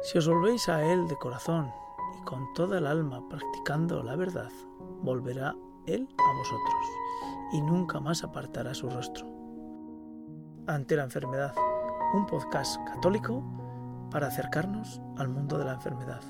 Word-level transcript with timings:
Si 0.00 0.16
os 0.16 0.28
volvéis 0.28 0.68
a 0.68 0.84
Él 0.84 1.08
de 1.08 1.16
corazón 1.16 1.72
y 2.20 2.24
con 2.24 2.52
toda 2.54 2.78
el 2.78 2.86
alma 2.86 3.28
practicando 3.28 4.02
la 4.04 4.14
verdad, 4.14 4.50
volverá 5.02 5.56
Él 5.86 6.08
a 6.16 6.36
vosotros 6.38 6.86
y 7.52 7.60
nunca 7.60 7.98
más 7.98 8.22
apartará 8.22 8.74
su 8.74 8.88
rostro. 8.88 9.26
Ante 10.68 10.96
la 10.96 11.02
enfermedad, 11.02 11.52
un 12.14 12.26
podcast 12.26 12.80
católico 12.86 13.42
para 14.12 14.28
acercarnos 14.28 15.00
al 15.16 15.28
mundo 15.28 15.58
de 15.58 15.64
la 15.64 15.74
enfermedad. 15.74 16.22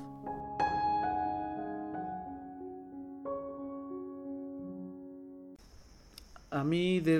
A 6.49 6.63
mí 6.63 6.99
de 7.01 7.19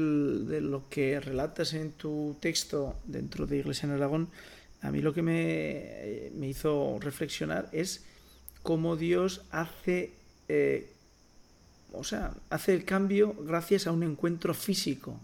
lo 0.62 0.90
que 0.90 1.20
relatas 1.20 1.76
en 1.76 1.92
tu 1.92 2.36
texto 2.40 2.96
dentro 3.06 3.46
de 3.46 3.58
Iglesia 3.58 3.86
en 3.86 3.94
Aragón, 3.94 4.30
a 4.82 4.92
mí 4.92 5.02
lo 5.02 5.14
que 5.14 5.22
me, 5.22 6.32
me 6.36 6.48
hizo 6.48 6.98
reflexionar 7.00 7.70
es 7.72 8.06
cómo 8.62 8.96
Dios 8.96 9.42
hace, 9.52 10.14
eh, 10.48 10.92
o 11.92 12.04
sea, 12.04 12.34
hace 12.50 12.74
el 12.74 12.86
cambio 12.86 13.36
gracias 13.42 13.88
a 13.88 13.92
un 13.92 14.04
encuentro 14.04 14.54
físico. 14.54 15.20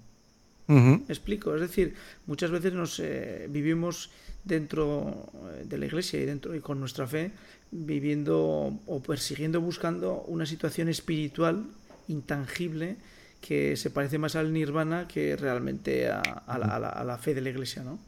¿Me 0.67 1.03
explico? 1.09 1.53
Es 1.53 1.61
decir, 1.61 1.93
muchas 2.25 2.49
veces 2.49 2.73
nos 2.73 2.99
eh, 2.99 3.45
vivimos 3.51 4.09
dentro 4.43 5.29
eh, 5.53 5.63
de 5.63 5.77
la 5.77 5.85
iglesia 5.85 6.19
y 6.19 6.25
dentro 6.25 6.55
y 6.55 6.59
con 6.59 6.79
nuestra 6.79 7.05
fe 7.05 7.31
viviendo 7.69 8.79
o 8.87 9.03
persiguiendo 9.03 9.61
buscando 9.61 10.23
una 10.23 10.47
situación 10.47 10.89
espiritual 10.89 11.67
intangible 12.07 12.97
que 13.41 13.75
se 13.75 13.91
parece 13.91 14.17
más 14.17 14.35
al 14.35 14.53
nirvana 14.53 15.07
que 15.07 15.35
realmente 15.35 16.09
a, 16.09 16.23
la, 16.47 17.17
fe 17.19 17.35
de 17.35 17.41
la 17.41 17.49
iglesia, 17.49 17.83
¿no? 17.83 17.99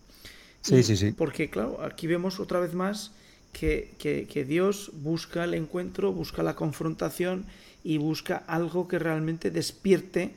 Sí, 0.62 0.84
sí, 0.84 0.98
sí. 0.98 1.12
Porque, 1.12 1.50
claro, 1.50 1.82
aquí 1.82 2.08
vemos 2.08 2.40
otra 2.40 2.60
vez 2.60 2.74
más 2.74 3.12
que, 3.54 3.96
que, 3.98 4.46
Dios 4.46 4.92
busca 4.94 5.44
el 5.44 5.54
encuentro, 5.54 6.14
busca 6.14 6.44
la 6.44 6.56
confrontación 6.56 7.46
y 7.84 7.98
busca 7.98 8.38
algo 8.48 8.88
que 8.88 9.00
realmente 9.00 9.50
despierte 9.50 10.36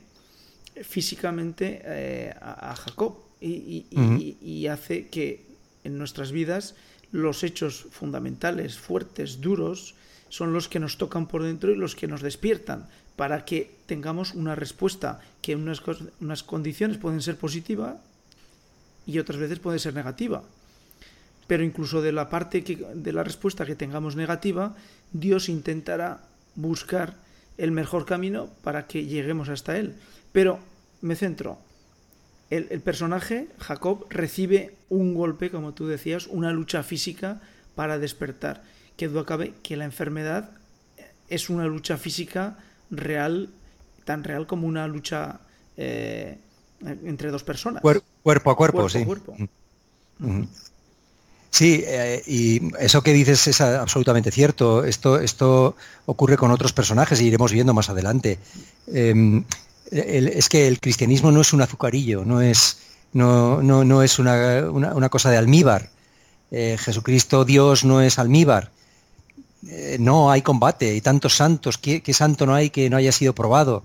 físicamente 0.83 1.81
eh, 1.83 2.33
a, 2.41 2.75
Jacob 2.75 3.17
y, 3.39 3.85
y, 4.41 4.67
hace 4.67 5.07
que 5.07 5.45
en 5.83 5.97
nuestras 5.97 6.31
vidas 6.31 6.75
los 7.11 7.43
hechos 7.43 7.87
fundamentales, 7.91 8.77
fuertes, 8.77 9.41
duros, 9.41 9.95
son 10.29 10.53
los 10.53 10.69
que 10.69 10.79
nos 10.79 10.97
tocan 10.97 11.27
por 11.27 11.43
dentro 11.43 11.71
y 11.71 11.75
los 11.75 11.95
que 11.95 12.07
nos 12.07 12.21
despiertan 12.21 12.87
para 13.17 13.43
que 13.45 13.69
tengamos 13.85 14.33
una 14.33 14.55
respuesta 14.55 15.19
que 15.41 15.51
en 15.51 15.61
unas, 15.61 15.81
unas 16.21 16.43
condiciones 16.43 16.97
pueden 16.97 17.21
ser 17.21 17.35
positiva 17.37 18.01
y 19.05 19.19
otras 19.19 19.39
veces 19.39 19.59
puede 19.59 19.79
ser 19.79 19.93
negativa. 19.93 20.43
Pero 21.47 21.63
incluso 21.63 22.01
de 22.01 22.11
la 22.11 22.29
parte 22.29 22.63
que, 22.63 22.77
de 22.95 23.13
la 23.13 23.23
respuesta 23.23 23.65
que 23.65 23.75
tengamos 23.75 24.15
negativa, 24.15 24.75
Dios 25.11 25.49
intentará 25.49 26.21
buscar 26.55 27.15
el 27.57 27.71
mejor 27.71 28.05
camino 28.05 28.49
para 28.63 28.87
que 28.87 29.05
lleguemos 29.05 29.49
hasta 29.49 29.77
Él. 29.77 29.95
Pero 30.31 30.59
me 31.01 31.15
centro. 31.15 31.59
El, 32.49 32.81
personaje, 32.81 33.47
Jacob, 33.59 34.07
recibe 34.09 34.75
un 34.89 35.13
golpe, 35.13 35.51
como 35.51 35.73
tú 35.73 35.87
decías, 35.87 36.27
una 36.27 36.51
lucha 36.51 36.83
física 36.83 37.39
para 37.75 37.97
despertar. 37.97 38.61
Que 38.97 39.07
duda 39.07 39.25
cabe 39.25 39.53
que 39.63 39.77
la 39.77 39.85
enfermedad 39.85 40.49
es 41.29 41.49
una 41.49 41.65
lucha 41.65 41.97
física 41.97 42.57
real, 42.89 43.49
tan 44.03 44.25
real 44.25 44.47
como 44.47 44.67
una 44.67 44.85
lucha 44.87 45.39
eh, 45.77 46.39
entre 46.85 47.31
dos 47.31 47.43
personas. 47.43 47.81
cuerpo 47.81 48.51
a 48.51 48.55
cuerpo, 48.55 48.89
sí. 48.89 49.05
Sí, 51.51 51.83
eh, 51.85 52.23
y 52.25 52.61
eso 52.79 53.03
que 53.03 53.11
dices 53.11 53.45
es 53.47 53.59
absolutamente 53.59 54.31
cierto. 54.31 54.85
Esto, 54.85 55.19
esto 55.19 55.75
ocurre 56.05 56.37
con 56.37 56.49
otros 56.49 56.71
personajes 56.71 57.19
y 57.19 57.25
iremos 57.25 57.51
viendo 57.51 57.73
más 57.73 57.89
adelante. 57.89 58.39
Em, 58.87 59.43
es 59.91 60.47
que 60.47 60.67
el 60.67 60.79
cristianismo 60.79 61.31
no 61.31 61.41
es 61.41 61.51
un 61.51 61.61
azucarillo, 61.61 62.23
no 62.23 62.41
es, 62.41 62.77
no, 63.11 63.61
no, 63.61 63.83
no 63.83 64.01
es 64.01 64.17
una, 64.19 65.09
cosa 65.09 65.29
de 65.29 65.37
almíbar. 65.37 65.89
Eh, 66.51 66.77
Jesucristo, 66.79 67.43
Dios, 67.43 67.83
no 67.83 68.01
es 68.01 68.17
almíbar. 68.17 68.71
Eh, 69.67 69.97
no 69.99 70.31
hay 70.31 70.41
combate, 70.41 70.91
hay 70.91 71.01
tantos 71.01 71.35
santos, 71.35 71.77
¿qué, 71.77 72.01
santo 72.13 72.45
no 72.45 72.55
hay 72.55 72.69
que 72.69 72.89
no 72.89 72.97
haya 72.97 73.11
sido 73.11 73.35
probado? 73.35 73.83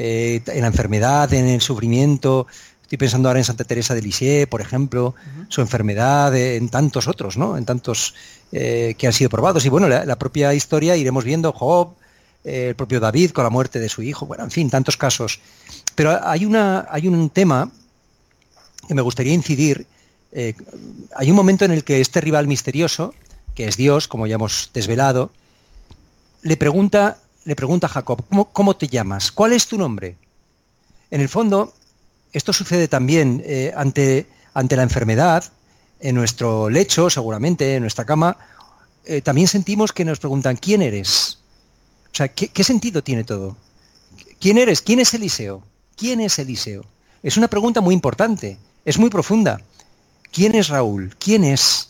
Eh, 0.00 0.42
en 0.46 0.60
la 0.60 0.68
enfermedad, 0.68 1.34
en 1.34 1.48
el 1.48 1.60
sufrimiento, 1.60 2.46
estoy 2.82 2.98
pensando 2.98 3.28
ahora 3.28 3.40
en 3.40 3.44
Santa 3.44 3.64
Teresa 3.64 3.96
de 3.96 4.00
Lisieux, 4.00 4.48
por 4.48 4.60
ejemplo, 4.60 5.16
su 5.48 5.60
enfermedad, 5.60 6.36
eh, 6.36 6.54
en 6.54 6.68
tantos 6.68 7.08
otros, 7.08 7.36
¿no? 7.36 7.58
En 7.58 7.64
tantos 7.64 8.14
que 8.50 9.06
han 9.06 9.12
sido 9.12 9.28
probados. 9.28 9.66
Y 9.66 9.68
bueno, 9.68 9.88
la, 9.88 10.16
propia 10.16 10.54
historia 10.54 10.96
iremos 10.96 11.24
viendo 11.24 11.52
Job, 11.52 11.94
el 12.44 12.76
propio 12.76 13.00
David 13.00 13.32
con 13.32 13.44
la 13.44 13.50
muerte 13.50 13.78
de 13.80 13.90
su 13.90 14.02
hijo, 14.02 14.24
bueno, 14.24 14.44
en 14.44 14.50
fin, 14.52 14.70
tantos 14.70 14.96
casos. 14.96 15.40
Pero 15.96 16.18
hay, 16.22 16.46
una, 16.46 16.86
hay 16.88 17.08
un 17.08 17.28
tema 17.28 17.70
que 18.86 18.94
me 18.94 19.02
gustaría 19.02 19.34
incidir. 19.34 19.86
hay 20.32 21.30
un 21.30 21.36
momento 21.36 21.66
en 21.66 21.72
el 21.72 21.82
que 21.82 22.00
este 22.00 22.22
rival 22.22 22.46
misterioso, 22.46 23.12
que 23.54 23.66
es 23.66 23.76
Dios, 23.76 24.06
como 24.06 24.26
ya 24.26 24.36
hemos 24.36 24.70
desvelado, 24.72 25.30
le 26.42 26.56
pregunta, 26.56 27.18
le 27.48 27.56
pregunta 27.56 27.86
a 27.86 27.90
Jacob, 27.90 28.22
¿cómo, 28.52 28.76
te 28.76 28.88
llamas? 28.88 29.32
¿Cuál 29.32 29.54
es 29.54 29.66
tu 29.66 29.78
nombre? 29.78 30.18
En 31.10 31.22
el 31.22 31.30
fondo, 31.30 31.72
esto 32.30 32.52
sucede 32.52 32.88
también 32.88 33.42
eh, 33.42 33.72
ante, 33.74 34.26
ante 34.52 34.76
la 34.76 34.82
enfermedad, 34.82 35.50
en 35.98 36.14
nuestro 36.14 36.68
lecho, 36.68 37.08
seguramente, 37.08 37.76
en 37.76 37.80
nuestra 37.80 38.04
cama, 38.04 38.36
eh, 39.06 39.22
también 39.22 39.48
sentimos 39.48 39.94
que 39.94 40.04
nos 40.04 40.18
preguntan, 40.18 40.56
¿quién 40.56 40.82
eres? 40.82 41.38
O 42.12 42.14
sea, 42.14 42.28
¿qué, 42.28 42.48
¿qué, 42.48 42.64
sentido 42.64 43.02
tiene 43.02 43.24
todo? 43.24 43.56
¿Quién 44.38 44.58
eres? 44.58 44.82
¿Quién 44.82 45.00
es 45.00 45.14
Eliseo? 45.14 45.62
¿Quién 45.96 46.20
es 46.20 46.38
Eliseo? 46.38 46.84
Es 47.22 47.38
una 47.38 47.48
pregunta 47.48 47.80
muy 47.80 47.94
importante, 47.94 48.58
es 48.84 48.98
muy 48.98 49.08
profunda. 49.08 49.58
¿Quién 50.30 50.54
es 50.54 50.68
Raúl? 50.68 51.16
¿Quién 51.18 51.44
es? 51.44 51.88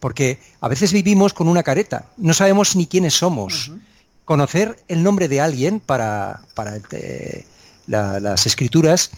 porque 0.00 0.38
a 0.60 0.68
veces 0.68 0.92
vivimos 0.92 1.32
con 1.32 1.48
una 1.48 1.62
careta, 1.62 2.06
no 2.16 2.32
sabemos 2.34 2.76
ni 2.76 2.86
quiénes 2.86 3.14
somos. 3.14 3.72
Conocer 4.28 4.76
el 4.88 5.02
nombre 5.02 5.26
de 5.26 5.40
alguien 5.40 5.80
para, 5.80 6.42
eh, 6.90 7.46
las 7.86 8.44
escrituras 8.44 9.10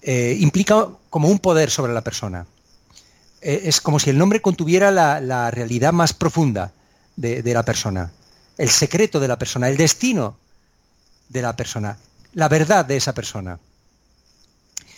eh, 0.00 0.38
implica 0.40 0.88
como 1.10 1.28
un 1.28 1.38
poder 1.38 1.70
sobre 1.70 1.92
la 1.92 2.00
persona. 2.00 2.46
Eh, 3.42 3.60
es 3.64 3.82
como 3.82 3.98
si 3.98 4.08
el 4.08 4.16
nombre 4.16 4.40
contuviera 4.40 4.90
la, 4.90 5.50
realidad 5.50 5.92
más 5.92 6.14
profunda 6.14 6.72
de, 7.14 7.42
la 7.52 7.62
persona, 7.62 8.10
el 8.56 8.70
secreto 8.70 9.20
de 9.20 9.28
la 9.28 9.38
persona, 9.38 9.68
el 9.68 9.76
destino 9.76 10.38
de 11.28 11.42
la 11.42 11.54
persona, 11.54 11.98
la 12.32 12.48
verdad 12.48 12.86
de 12.86 12.96
esa 12.96 13.12
persona. 13.12 13.58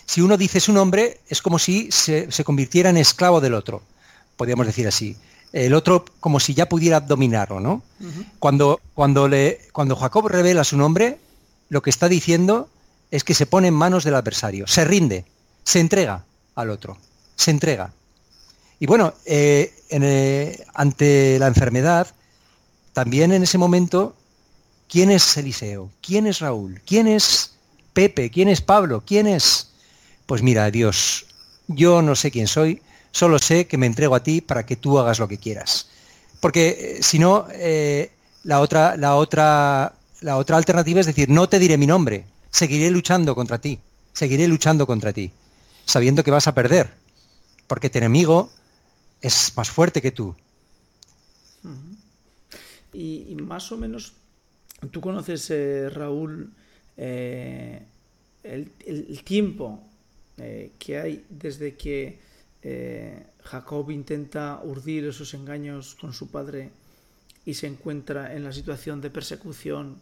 Si 0.05 0.21
uno 0.21 0.37
dice 0.37 0.61
su 0.61 0.71
nombre, 0.71 1.19
es 1.27 1.41
como 1.41 1.59
si 1.59 1.91
se, 1.91 2.31
se 2.31 2.45
convirtiera 2.45 2.89
en 2.89 2.95
esclavo 2.95 3.41
del 3.41 3.55
otro 3.55 3.81
podríamos 4.41 4.65
decir 4.65 4.87
así. 4.87 5.15
El 5.53 5.73
otro 5.73 6.05
como 6.19 6.39
si 6.39 6.53
ya 6.53 6.69
pudiera 6.69 6.99
dominarlo, 7.01 7.59
¿no? 7.59 7.83
cuando, 8.39 8.79
cuando, 8.93 9.27
le, 9.27 9.59
cuando 9.73 9.95
Jacob 9.95 10.27
revela 10.27 10.63
su 10.63 10.77
nombre, 10.77 11.19
lo 11.69 11.81
que 11.81 11.89
está 11.89 12.07
diciendo 12.07 12.69
es 13.11 13.23
que 13.23 13.33
se 13.33 13.45
pone 13.45 13.67
en 13.67 13.73
manos 13.73 14.03
del 14.03 14.15
adversario, 14.15 14.65
se 14.67 14.85
rinde, 14.85 15.25
se 15.63 15.79
entrega 15.79 16.23
al 16.55 16.69
otro, 16.69 16.97
se 17.35 17.51
entrega. 17.51 17.91
Y 18.79 18.85
bueno, 18.87 19.13
eh, 19.25 19.73
eh, 19.89 20.65
ante 20.73 21.37
la 21.37 21.47
enfermedad, 21.47 22.07
también 22.93 23.31
en 23.31 23.43
ese 23.43 23.57
momento, 23.57 24.15
¿quién 24.89 25.11
es 25.11 25.37
Eliseo? 25.37 25.91
¿Quién 26.01 26.27
es 26.27 26.39
Raúl? 26.39 26.81
¿Quién 26.85 27.07
es 27.07 27.53
Pepe? 27.93 28.31
¿Quién 28.31 28.49
es 28.49 28.61
Pablo? 28.61 29.03
¿Quién 29.05 29.27
es? 29.27 29.71
Pues 30.25 30.41
mira, 30.41 30.71
Dios, 30.71 31.25
yo 31.67 32.01
no 32.01 32.15
sé 32.15 32.31
quién 32.31 32.47
soy, 32.47 32.81
Solo 33.11 33.39
sé 33.39 33.67
que 33.67 33.77
me 33.77 33.85
entrego 33.85 34.15
a 34.15 34.23
ti 34.23 34.41
para 34.41 34.65
que 34.65 34.75
tú 34.75 34.97
hagas 34.97 35.19
lo 35.19 35.27
que 35.27 35.37
quieras. 35.37 35.89
Porque 36.41 36.97
eh, 36.97 37.03
si 37.03 37.19
no, 37.19 37.47
eh, 37.51 38.11
la, 38.43 38.59
otra, 38.59 38.97
la, 38.97 39.15
otra, 39.15 39.93
la 40.21 40.37
otra 40.37 40.57
alternativa 40.57 40.99
es 40.99 41.05
decir, 41.05 41.29
no 41.29 41.47
te 41.47 41.59
diré 41.59 41.77
mi 41.77 41.87
nombre, 41.87 42.25
seguiré 42.49 42.89
luchando 42.89 43.35
contra 43.35 43.59
ti, 43.59 43.79
seguiré 44.11 44.47
luchando 44.47 44.87
contra 44.87 45.13
ti, 45.13 45.31
sabiendo 45.85 46.23
que 46.23 46.31
vas 46.31 46.47
a 46.47 46.55
perder, 46.55 46.89
porque 47.67 47.89
tu 47.89 47.99
enemigo 47.99 48.49
es 49.21 49.53
más 49.55 49.69
fuerte 49.69 50.01
que 50.01 50.11
tú. 50.11 50.35
Y, 52.93 53.35
más 53.35 53.71
o 53.71 53.77
menos, 53.77 54.13
tú 54.89 54.99
conoces, 54.99 55.49
eh, 55.51 55.89
Raúl, 55.89 56.51
el, 56.97 57.85
tiempo 59.23 59.83
que 60.79 60.99
hay 60.99 61.23
desde 61.29 61.75
que 61.75 62.17
eh, 62.63 63.25
Jacob 63.43 63.89
intenta 63.91 64.61
urdir 64.63 65.05
esos 65.05 65.33
engaños 65.33 65.95
con 65.95 66.13
su 66.13 66.29
padre 66.29 66.71
y 67.45 67.53
se 67.53 67.67
encuentra 67.67 68.35
en 68.35 68.43
la 68.43 68.53
situación 68.53 69.01
de 69.01 69.09
persecución 69.09 69.99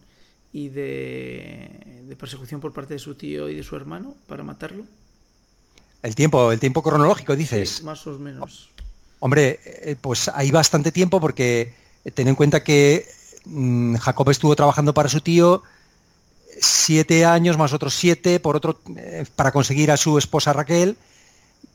y 0.51 0.69
de, 0.69 2.15
persecución 2.19 2.59
por 2.59 2.73
parte 2.73 2.95
de 2.95 2.99
su 2.99 3.15
tío 3.15 3.49
y 3.49 3.55
de 3.55 3.63
su 3.63 3.75
hermano 3.75 4.15
para 4.27 4.43
matarlo. 4.43 4.83
El 6.01 6.15
tiempo, 6.15 6.51
el 6.51 6.59
tiempo 6.59 6.81
cronológico, 6.81 7.35
dices. 7.35 7.83
más 7.83 8.05
o 8.07 8.17
menos. 8.17 8.69
Hombre, 9.19 9.59
eh, 9.65 9.95
pues 9.99 10.29
hay 10.29 10.49
bastante 10.49 10.91
tiempo 10.91 11.19
porque 11.19 11.73
ten 12.13 12.27
en 12.27 12.35
cuenta 12.35 12.63
que 12.63 13.05
mm, 13.45 13.95
Jacob 13.95 14.29
estuvo 14.29 14.55
trabajando 14.55 14.93
para 14.93 15.09
su 15.09 15.21
tío 15.21 15.63
siete 16.61 17.25
años 17.25 17.57
más 17.57 17.73
otros 17.73 17.93
siete 17.93 18.39
por 18.39 18.55
otro 18.55 18.79
eh, 18.95 19.25
para 19.35 19.51
conseguir 19.51 19.91
a 19.91 19.97
su 19.97 20.17
esposa 20.17 20.53
Raquel, 20.53 20.97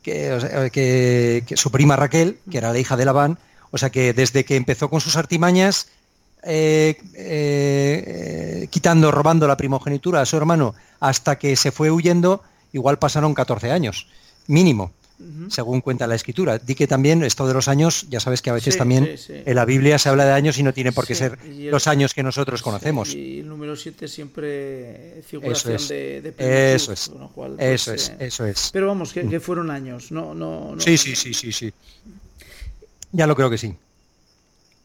que, 0.05 1.43
su 1.55 1.71
prima 1.71 1.95
Raquel, 1.95 2.37
que 2.49 2.57
era 2.57 2.71
la 2.71 2.79
hija 2.79 2.95
de 2.95 3.05
Labán. 3.05 3.37
O 3.71 3.77
sea 3.77 3.89
que 3.89 4.13
desde 4.13 4.45
que 4.45 4.55
empezó 4.55 4.89
con 4.89 5.01
sus 5.01 5.17
artimañas, 5.17 5.89
eh, 6.43 6.95
quitando, 8.69 9.11
robando 9.11 9.47
la 9.47 9.57
primogenitura 9.57 10.21
a 10.21 10.25
su 10.25 10.37
hermano, 10.37 10.75
hasta 10.99 11.37
que 11.37 11.55
se 11.55 11.71
fue 11.71 11.91
huyendo, 11.91 12.43
igual 12.71 12.99
pasaron 12.99 13.33
14 13.33 13.71
años, 13.71 14.07
mínimo 14.47 14.91
según 15.49 15.81
cuenta 15.81 16.07
la 16.07 16.15
escritura. 16.15 16.57
Di 16.57 16.75
que 16.75 16.87
también 16.87 17.23
esto 17.23 17.47
de 17.47 17.53
los 17.53 17.67
años, 17.67 18.07
ya 18.09 18.19
sabes 18.19 18.41
que 18.41 18.49
a 18.49 18.53
veces 18.53 18.77
también 18.77 19.15
en 19.29 19.55
la 19.55 19.65
Biblia 19.65 19.97
se 19.97 20.09
habla 20.09 20.25
de 20.25 20.33
años 20.33 20.57
y 20.57 20.63
no 20.63 20.73
tiene 20.73 20.91
por 20.91 21.07
qué 21.07 21.15
ser 21.15 21.37
los 21.45 21.87
años 21.87 22.13
que 22.13 22.23
nosotros 22.23 22.61
conocemos. 22.61 23.13
y 23.13 23.39
el 23.39 23.47
número 23.47 23.75
7 23.75 24.07
siempre 24.07 25.21
figuración 25.25 25.75
eso 25.75 25.93
de, 25.93 26.21
de 26.21 26.75
Eso 26.75 26.91
es. 26.91 27.11
Pues, 27.33 27.51
eso 27.59 27.93
es, 27.93 28.09
eh, 28.09 28.17
eso 28.19 28.45
es. 28.45 28.69
Pero 28.73 28.87
vamos, 28.87 29.13
que, 29.13 29.23
mm. 29.23 29.41
fueron 29.41 29.71
años, 29.71 30.11
no, 30.11 30.33
no, 30.33 30.75
Sí, 30.79 30.97
sí, 30.97 31.15
sí, 31.15 31.33
sí, 31.33 31.51
sí. 31.51 31.73
Ya 33.11 33.27
lo 33.27 33.35
creo 33.35 33.49
que 33.49 33.57
sí. 33.57 33.73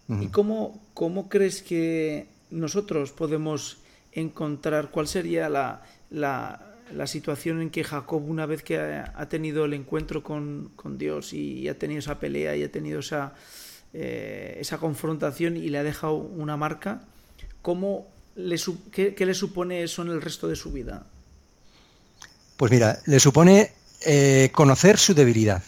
¿Y 0.08 0.26
cómo, 0.28 0.80
cómo 0.94 1.28
crees 1.28 1.62
que 1.62 2.26
nosotros 2.50 3.12
podemos 3.12 3.78
encontrar 4.12 4.90
cuál 4.90 5.06
sería 5.06 5.48
la, 5.48 5.82
la 6.10 6.69
la 6.94 7.06
situación 7.06 7.60
en 7.60 7.70
que 7.70 7.84
Jacob, 7.84 8.22
una 8.28 8.46
vez 8.46 8.62
que 8.62 8.78
ha, 8.78 9.28
tenido 9.28 9.64
el 9.64 9.74
encuentro 9.74 10.22
con, 10.22 10.72
Dios 10.96 11.32
y, 11.32 11.68
ha 11.68 11.78
tenido 11.78 12.00
esa 12.00 12.18
pelea 12.18 12.56
y 12.56 12.62
ha 12.62 12.70
tenido 12.70 13.00
esa, 13.00 13.34
eh, 13.92 14.56
esa 14.60 14.78
confrontación 14.78 15.56
y 15.56 15.68
le 15.68 15.78
ha 15.78 15.82
dejado 15.82 16.14
una 16.14 16.56
marca, 16.56 17.02
¿cómo 17.62 18.08
le, 18.36 18.56
qué, 18.92 19.14
le 19.18 19.34
supone 19.34 19.82
eso 19.82 20.02
en 20.02 20.08
el 20.08 20.22
resto 20.22 20.48
de 20.48 20.56
su 20.56 20.72
vida? 20.72 21.06
Pues 22.56 22.70
mira, 22.70 22.98
le 23.06 23.20
supone 23.20 23.72
eh, 24.02 24.50
conocer 24.52 24.98
su 24.98 25.14
debilidad, 25.14 25.62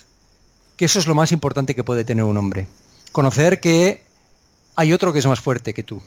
que 0.76 0.84
eso 0.84 0.98
es 0.98 1.06
lo 1.06 1.14
más 1.14 1.32
importante 1.32 1.74
que 1.74 1.84
puede 1.84 2.04
tener 2.04 2.24
un 2.24 2.36
hombre. 2.36 2.66
Conocer 3.12 3.60
que 3.60 4.02
hay 4.74 4.92
otro 4.92 5.12
que 5.12 5.18
es 5.18 5.26
más 5.26 5.40
fuerte 5.40 5.74
que 5.74 5.82
tú, 5.82 6.02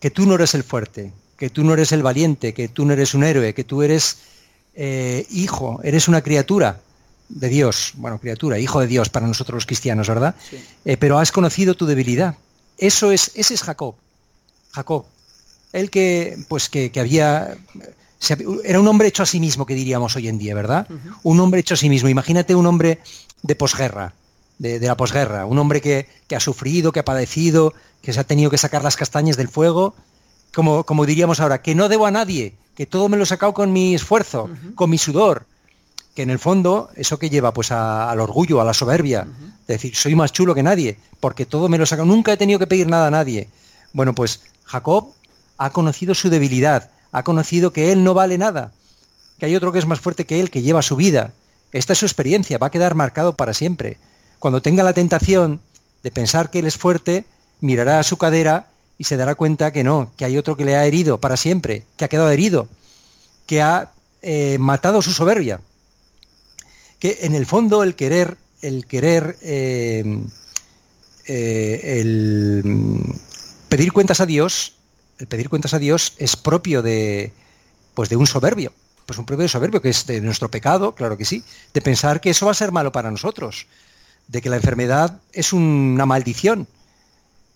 que 0.00 0.10
tú 0.10 0.26
no 0.26 0.34
eres 0.34 0.54
el 0.54 0.64
fuerte, 0.64 1.12
que 1.42 1.50
tú 1.50 1.64
no 1.64 1.72
eres 1.72 1.90
el 1.90 2.04
valiente, 2.04 2.54
que 2.54 2.68
tú 2.68 2.84
no 2.84 2.92
eres 2.92 3.14
un 3.14 3.24
héroe, 3.24 3.52
que 3.52 3.64
tú 3.64 3.82
eres 3.82 4.18
eh, 4.76 5.26
hijo, 5.28 5.80
eres 5.82 6.06
una 6.06 6.22
criatura 6.22 6.78
de 7.28 7.48
Dios, 7.48 7.94
bueno, 7.96 8.20
criatura, 8.20 8.60
hijo 8.60 8.78
de 8.78 8.86
Dios 8.86 9.08
para 9.08 9.26
nosotros 9.26 9.56
los 9.56 9.66
cristianos, 9.66 10.06
¿verdad? 10.06 10.36
Eh, 10.84 10.96
pero 10.96 11.18
has 11.18 11.32
conocido 11.32 11.74
tu 11.74 11.84
debilidad. 11.84 12.36
Eso 12.78 13.10
es, 13.10 13.32
ese 13.34 13.54
es 13.54 13.62
Jacob. 13.64 13.96
Jacob. 14.70 15.04
El 15.72 15.90
que, 15.90 16.38
pues, 16.46 16.68
que, 16.68 16.92
había. 17.00 17.56
Era 18.62 18.78
un 18.78 18.86
hombre 18.86 19.08
hecho 19.08 19.24
a 19.24 19.26
sí 19.26 19.40
mismo, 19.40 19.66
que 19.66 19.74
diríamos 19.74 20.14
hoy 20.14 20.28
en 20.28 20.38
día, 20.38 20.54
¿verdad? 20.54 20.86
Un 21.24 21.40
hombre 21.40 21.58
hecho 21.58 21.74
a 21.74 21.76
sí 21.76 21.88
mismo. 21.88 22.08
Imagínate 22.08 22.54
un 22.54 22.66
hombre 22.66 23.00
de 23.42 23.56
posguerra, 23.56 24.14
de, 24.60 24.78
la 24.78 24.96
posguerra, 24.96 25.44
un 25.44 25.58
hombre 25.58 25.80
que, 25.80 26.06
que, 26.28 26.36
ha 26.36 26.40
sufrido, 26.40 26.92
que 26.92 27.00
ha 27.00 27.04
padecido, 27.04 27.74
que 28.00 28.12
se 28.12 28.20
ha 28.20 28.24
tenido 28.24 28.48
que 28.48 28.58
sacar 28.58 28.84
las 28.84 28.94
castañas 28.94 29.36
del 29.36 29.48
fuego 29.48 29.96
como, 30.54 31.06
diríamos 31.06 31.40
ahora, 31.40 31.62
que 31.62 31.74
no 31.74 31.88
debo 31.88 32.06
a 32.06 32.10
nadie, 32.10 32.54
que 32.76 32.86
todo 32.86 33.08
me 33.08 33.16
lo 33.16 33.24
he 33.24 33.26
sacado 33.26 33.54
con 33.54 33.72
mi 33.72 33.94
esfuerzo, 33.94 34.50
con 34.74 34.90
mi 34.90 34.98
sudor, 34.98 35.46
que 36.14 36.22
en 36.22 36.30
el 36.30 36.38
fondo 36.38 36.90
eso 36.96 37.18
que 37.18 37.30
lleva 37.30 37.52
pues 37.52 37.72
al 37.72 38.20
orgullo, 38.20 38.60
a 38.60 38.64
la 38.64 38.74
soberbia, 38.74 39.26
decir, 39.66 39.94
soy 39.96 40.14
más 40.14 40.32
chulo 40.32 40.54
que 40.54 40.62
nadie, 40.62 40.98
porque 41.20 41.46
todo 41.46 41.68
me 41.68 41.78
lo 41.78 41.84
he 41.84 41.86
sacado, 41.86 42.06
nunca 42.06 42.32
he 42.32 42.36
tenido 42.36 42.58
que 42.58 42.66
pedir 42.66 42.86
nada 42.86 43.06
a 43.06 43.10
nadie. 43.10 43.48
Bueno, 43.92 44.14
pues 44.14 44.42
Jacob 44.64 45.12
ha 45.58 45.70
conocido 45.70 46.14
su 46.14 46.28
debilidad, 46.30 46.90
ha 47.12 47.22
conocido 47.22 47.72
que 47.72 47.92
él 47.92 48.04
no 48.04 48.14
vale 48.14 48.38
nada, 48.38 48.72
que 49.38 49.46
hay 49.46 49.56
otro 49.56 49.72
que 49.72 49.78
es 49.78 49.86
más 49.86 50.00
fuerte 50.00 50.26
que 50.26 50.40
él, 50.40 50.50
que 50.50 50.62
lleva 50.62 50.82
su 50.82 50.96
vida. 50.96 51.32
Esta 51.72 51.94
es 51.94 51.98
su 51.98 52.06
experiencia, 52.06 52.58
va 52.58 52.66
a 52.66 52.70
quedar 52.70 52.94
marcado 52.94 53.34
para 53.34 53.54
siempre. 53.54 53.98
Cuando 54.38 54.60
tenga 54.60 54.82
la 54.82 54.92
tentación 54.92 55.60
de 56.02 56.10
pensar 56.10 56.50
que 56.50 56.58
él 56.58 56.66
es 56.66 56.76
fuerte, 56.76 57.24
mirará 57.60 57.98
a 57.98 58.02
su 58.02 58.18
cadera 58.18 58.71
y 59.02 59.04
se 59.04 59.16
dará 59.16 59.34
cuenta 59.34 59.72
que 59.72 59.82
no, 59.82 60.12
que 60.16 60.24
hay 60.24 60.38
otro 60.38 60.56
que 60.56 60.64
le 60.64 60.76
ha 60.76 60.86
herido 60.86 61.18
para 61.18 61.36
siempre, 61.36 61.82
que 61.96 62.04
ha 62.04 62.08
quedado 62.08 62.30
herido, 62.30 62.68
que 63.48 63.60
ha 63.60 63.90
eh, 64.22 64.58
matado 64.60 65.02
su 65.02 65.10
soberbia. 65.10 65.60
Que 67.00 67.18
en 67.22 67.34
el 67.34 67.44
fondo 67.44 67.82
el 67.82 67.96
querer, 67.96 68.36
el 68.60 68.86
querer, 68.86 69.36
eh, 69.42 70.04
eh, 71.26 71.98
el 71.98 73.02
pedir 73.68 73.92
cuentas 73.92 74.20
a 74.20 74.26
Dios, 74.26 74.74
el 75.18 75.26
pedir 75.26 75.48
cuentas 75.48 75.74
a 75.74 75.80
Dios 75.80 76.12
es 76.18 76.36
propio 76.36 76.80
de, 76.80 77.32
pues 77.94 78.08
de 78.08 78.14
un 78.14 78.28
soberbio, 78.28 78.72
pues 79.04 79.18
un 79.18 79.26
propio 79.26 79.48
soberbio, 79.48 79.82
que 79.82 79.88
es 79.88 80.06
de 80.06 80.20
nuestro 80.20 80.48
pecado, 80.48 80.94
claro 80.94 81.18
que 81.18 81.24
sí, 81.24 81.42
de 81.74 81.80
pensar 81.80 82.20
que 82.20 82.30
eso 82.30 82.46
va 82.46 82.52
a 82.52 82.54
ser 82.54 82.70
malo 82.70 82.92
para 82.92 83.10
nosotros, 83.10 83.66
de 84.28 84.40
que 84.40 84.48
la 84.48 84.58
enfermedad 84.58 85.18
es 85.32 85.52
una 85.52 86.06
maldición, 86.06 86.68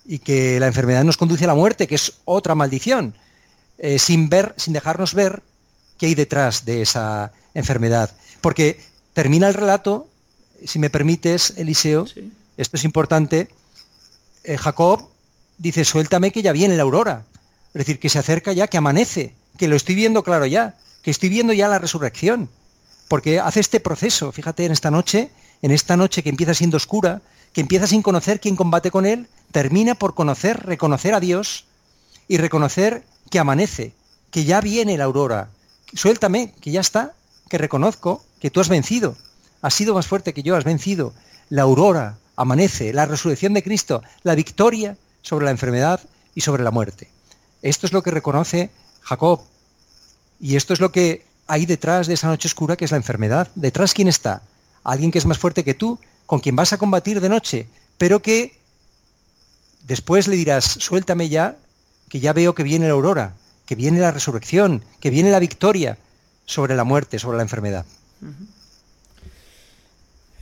y 0.06 0.19
que 0.20 0.61
la 0.61 0.67
enfermedad 0.67 1.05
nos 1.05 1.17
conduce 1.17 1.44
a 1.44 1.49
la 1.49 1.55
muerte, 1.55 1.87
que 1.87 1.97
es 1.97 2.14
otra 2.25 2.55
maldición, 2.55 3.14
eh, 3.79 3.99
sin 3.99 4.29
ver, 4.29 4.55
sin 4.56 4.73
dejarnos 4.73 5.14
ver 5.14 5.43
qué 5.99 6.06
hay 6.06 6.14
detrás 6.14 6.64
de 6.64 6.82
esa 6.82 7.32
enfermedad. 7.55 8.11
Porque 8.41 8.81
termina 9.12 9.49
el 9.49 9.55
relato, 9.55 10.08
si 10.64 10.79
me 10.79 10.91
permites, 10.91 11.55
Eliseo, 11.56 12.06
esto 12.56 12.76
es 12.76 12.85
importante, 12.85 13.49
eh, 14.44 14.56
Jacob 14.56 15.08
dice, 15.58 15.85
suéltame 15.85 16.31
que 16.31 16.43
ya 16.43 16.53
viene 16.53 16.76
la 16.76 16.85
aurora, 16.85 17.25
es 17.69 17.79
decir, 17.79 17.99
que 17.99 18.08
se 18.08 18.19
acerca 18.19 18.53
ya, 18.53 18.69
que 18.69 18.79
amanece, 18.79 19.35
que 19.58 19.69
lo 19.69 19.76
estoy 19.76 19.94
viendo 19.94 20.23
claro 20.23 20.47
ya, 20.47 20.76
que 21.03 21.11
estoy 21.11 21.29
viendo 21.29 21.53
ya 21.53 21.69
la 21.69 21.79
resurrección, 21.79 22.49
porque 23.08 23.41
hace 23.41 23.61
este 23.61 23.81
proceso, 23.81 24.32
fíjate, 24.32 24.64
en 24.64 24.73
esta 24.73 24.91
noche, 24.91 25.31
en 25.62 25.70
esta 25.70 25.97
noche 25.97 26.23
que 26.23 26.31
empieza 26.31 26.55
siendo 26.55 26.76
oscura, 26.76 27.23
que 27.53 27.61
empieza 27.61 27.87
sin 27.87 28.03
conocer 28.03 28.41
quién 28.41 28.56
combate 28.56 28.91
con 28.91 29.06
él, 29.06 29.29
termina 29.53 29.94
por 29.94 30.14
conocer, 30.14 30.67
reconocer 30.67 31.14
a 31.14 31.20
Dios 31.20 31.64
y 32.29 32.38
reconocer 32.38 33.05
que 33.31 33.38
amanece, 33.38 33.93
que 34.31 34.44
ya 34.44 34.61
viene 34.61 34.99
la 34.99 35.05
aurora. 35.05 35.50
Suéltame, 35.94 36.53
que 36.61 36.70
ya 36.70 36.81
está, 36.81 37.14
que 37.49 37.58
reconozco 37.58 38.25
que 38.41 38.50
tú 38.50 38.61
has 38.61 38.69
vencido, 38.69 39.17
has 39.62 39.75
sido 39.75 39.94
más 39.94 40.06
fuerte 40.06 40.35
que 40.35 40.43
yo, 40.43 40.56
has 40.56 40.64
vencido. 40.64 41.14
La 41.49 41.62
aurora 41.62 42.19
amanece, 42.35 42.93
la 42.93 43.06
resurrección 43.06 43.55
de 43.55 43.62
Cristo, 43.62 44.03
la 44.23 44.35
victoria 44.35 44.96
sobre 45.22 45.44
la 45.44 45.53
enfermedad 45.53 46.01
y 46.34 46.43
sobre 46.43 46.65
la 46.65 46.70
muerte. 46.70 47.08
Esto 47.63 47.86
es 47.86 47.93
lo 47.93 48.03
que 48.03 48.10
reconoce 48.10 48.70
Jacob. 49.01 49.41
Y 50.39 50.56
esto 50.56 50.75
es 50.75 50.81
lo 50.81 50.93
que 50.93 51.25
hay 51.46 51.67
detrás 51.67 52.06
de 52.06 52.15
esa 52.15 52.29
noche 52.29 52.48
oscura 52.48 52.76
que 52.76 52.84
es 52.84 52.91
la 52.91 52.96
enfermedad. 52.96 53.48
¿Detrás 53.55 53.94
quién 53.94 54.08
está? 54.08 54.43
Alguien 54.84 55.10
que 55.10 55.19
es 55.19 55.26
más 55.26 55.38
fuerte 55.38 55.65
que 55.65 55.74
tú, 55.74 55.98
con 56.26 56.41
quien 56.41 56.56
vas 56.56 56.72
a 56.72 56.79
combatir 56.79 57.20
de 57.20 57.29
noche, 57.29 57.67
pero 57.98 58.20
que 58.20 58.58
después 59.86 60.29
le 60.29 60.36
dirás, 60.36 60.65
suéltame 60.65 61.29
ya, 61.29 61.56
que 62.08 62.20
ya 62.20 62.32
veo 62.32 62.55
que 62.55 62.62
viene 62.62 62.86
la 62.86 62.94
aurora, 62.94 63.34
que 63.67 63.74
viene 63.74 64.00
la 64.00 64.12
resurrección, 64.12 64.82
que 65.00 65.10
viene 65.10 65.31
la 65.31 65.38
victoria 65.38 65.98
sobre 66.44 66.74
la 66.76 66.84
muerte, 66.84 67.19
sobre 67.19 67.36
la 67.36 67.43
enfermedad. 67.43 67.84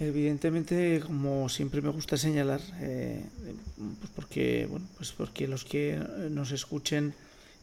Evidentemente, 0.01 1.01
como 1.01 1.49
siempre 1.49 1.81
me 1.81 1.91
gusta 1.91 2.17
señalar, 2.17 2.61
eh, 2.81 3.25
pues 4.01 4.11
porque 4.15 4.67
bueno, 4.69 4.87
pues 4.97 5.13
porque 5.13 5.47
los 5.49 5.65
que 5.65 5.99
nos 6.31 6.51
escuchen 6.51 7.15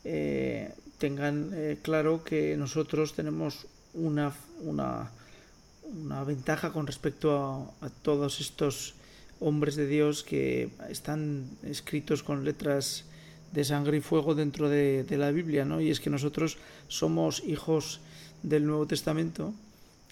eh, 0.03 0.73
tengan 1.01 1.49
eh, 1.55 1.79
claro 1.81 2.23
que 2.23 2.55
nosotros 2.55 3.17
tenemos 3.17 3.65
una, 3.95 4.31
una 4.61 6.23
ventaja 6.23 6.71
con 6.71 6.85
respecto 6.85 7.73
a, 7.81 7.89
todos 7.89 8.39
estos 8.39 8.93
hombres 9.39 9.75
de 9.75 9.87
Dios 9.87 10.23
que 10.23 10.69
están 10.89 11.49
escritos 11.63 12.21
con 12.21 12.45
letras 12.45 13.05
de 13.51 13.65
sangre 13.65 13.97
y 13.97 14.01
fuego 14.01 14.35
dentro 14.35 14.69
de, 14.69 15.03
la 15.09 15.31
Biblia, 15.31 15.65
¿no? 15.65 15.81
Y 15.81 15.89
es 15.89 15.99
que 15.99 16.11
nosotros 16.11 16.59
somos 16.87 17.43
hijos 17.43 17.99
del 18.43 18.67
Nuevo 18.67 18.85
Testamento 18.85 19.55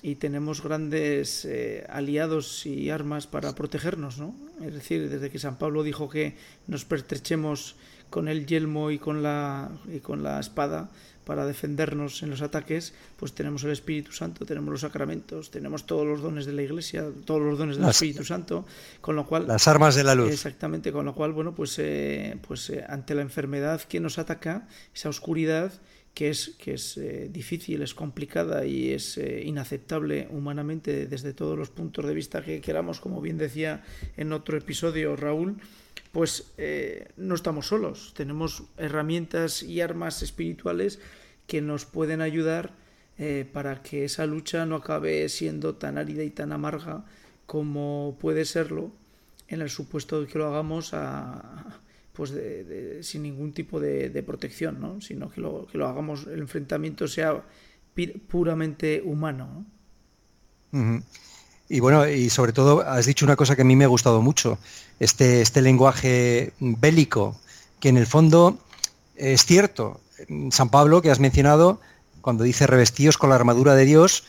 y 0.02 0.16
tenemos 0.16 0.64
grandes 0.64 1.46
eh, 1.46 1.86
aliados 1.88 2.66
y 2.66 2.90
armas 2.90 3.28
para 3.28 3.54
protegernos, 3.54 4.18
¿no? 4.18 4.34
Es 4.66 4.74
decir, 4.74 5.08
desde 5.08 5.30
que 5.30 5.38
San 5.38 5.60
Pablo 5.60 5.84
dijo 5.84 6.10
que 6.10 6.36
nos 6.66 6.84
pertrechemos 6.84 7.76
con 8.10 8.28
el 8.28 8.46
yelmo 8.46 8.92
y 8.92 9.00
con 9.00 9.24
la, 9.24 9.70
y 9.94 10.00
con 10.00 10.24
la 10.24 10.40
espada, 10.40 10.90
para 11.26 11.46
defendernos 11.46 12.24
en 12.24 12.32
los 12.32 12.42
ataques, 12.42 12.94
pues 13.18 13.34
tenemos 13.34 13.64
el 13.64 13.70
Espíritu 13.70 14.12
Santo, 14.12 14.46
tenemos 14.48 14.72
los 14.72 14.82
sacramentos, 14.82 15.52
tenemos 15.52 15.86
todos 15.86 16.08
los 16.08 16.22
dones 16.22 16.48
de 16.48 16.54
la 16.54 16.64
Iglesia, 16.64 17.06
todos 17.24 17.42
los 17.42 17.58
dones 17.58 17.78
del 17.78 17.88
Espíritu 17.88 18.24
Santo, 18.24 18.66
con 19.00 19.16
lo 19.16 19.28
cual 19.28 19.46
las 19.48 19.68
armas 19.68 19.94
de 19.94 20.04
la 20.04 20.16
luz. 20.16 20.32
Exactamente, 20.32 20.92
con 20.92 21.06
lo 21.06 21.14
cual, 21.14 21.34
bueno, 21.34 21.54
pues 21.54 21.78
eh, 21.78 22.36
pues 22.48 22.72
eh, 22.72 22.84
ante 22.88 23.14
la 23.14 23.22
enfermedad 23.22 23.82
que 23.82 24.00
nos 24.00 24.18
ataca, 24.18 24.68
esa 24.92 25.10
oscuridad, 25.10 25.72
que 26.14 26.30
es, 26.30 26.56
que 26.58 26.74
es 26.74 26.98
eh, 26.98 27.30
difícil, 27.32 27.82
es 27.82 27.94
complicada 27.94 28.66
y 28.66 28.92
es 28.92 29.18
eh, 29.18 29.42
inaceptable 29.46 30.28
humanamente 30.32 31.06
desde 31.06 31.34
todos 31.34 31.58
los 31.58 31.70
puntos 31.70 32.06
de 32.06 32.14
vista 32.14 32.42
que 32.42 32.60
queramos, 32.60 33.00
como 33.00 33.22
bien 33.22 33.38
decía 33.38 33.84
en 34.18 34.34
otro 34.34 34.58
episodio 34.58 35.16
Raúl, 35.16 35.62
pues 36.12 36.52
eh, 36.58 37.10
no 37.18 37.36
estamos 37.36 37.68
solos. 37.68 38.14
Tenemos 38.16 38.64
herramientas 38.78 39.64
y 39.64 39.82
armas 39.82 40.22
espirituales 40.24 41.00
que 41.48 41.62
nos 41.62 41.86
pueden 41.86 42.22
ayudar 42.22 42.74
para 43.52 43.82
que 43.84 44.06
esa 44.06 44.26
lucha 44.26 44.66
no 44.66 44.78
acabe 44.78 45.28
siendo 45.28 45.76
tan 45.76 45.98
árida 45.98 46.24
y 46.24 46.30
tan 46.30 46.54
amarga 46.54 47.04
como 47.46 48.18
puede 48.22 48.46
serlo 48.46 48.94
en 49.50 49.60
el 49.60 49.70
supuesto 49.70 50.22
de 50.22 50.28
que 50.28 50.40
lo 50.40 50.48
hagamos 50.48 50.94
pues 52.14 52.34
sin 53.02 53.24
ningún 53.24 53.52
tipo 53.52 53.82
de, 53.82 54.24
protección, 54.26 54.80
¿no? 54.80 55.02
sino 55.02 55.30
que 55.30 55.42
lo, 55.42 55.68
que 55.68 55.78
lo 55.78 55.88
hagamos, 55.88 56.28
el 56.28 56.40
enfrentamiento 56.40 57.10
sea 57.10 57.44
puramente 58.28 59.02
humano. 59.04 59.66
Y 61.70 61.80
bueno, 61.82 62.08
y 62.08 62.32
sobre 62.32 62.52
todo 62.52 62.82
has 62.82 63.06
dicho 63.06 63.26
una 63.26 63.36
cosa 63.36 63.56
que 63.56 63.62
a 63.62 63.66
mí 63.66 63.76
me 63.76 63.86
ha 63.86 63.88
gustado 63.88 64.24
mucho, 64.24 64.58
este, 65.00 65.42
este 65.42 65.62
lenguaje 65.62 66.52
bélico, 66.60 67.40
que 67.80 67.90
en 67.90 67.98
el 67.98 68.08
fondo 68.08 68.58
es 69.16 69.46
cierto. 69.46 70.02
San 70.52 70.70
Pablo, 70.70 71.02
que 71.04 71.12
has 71.12 71.20
mencionado, 71.20 71.80
cuando 72.22 72.44
dice 72.44 72.66
revestidos 72.66 73.18
con 73.18 73.30
la 73.30 73.36
armadura 73.36 73.76
de 73.76 73.86
Dios, 73.86 74.24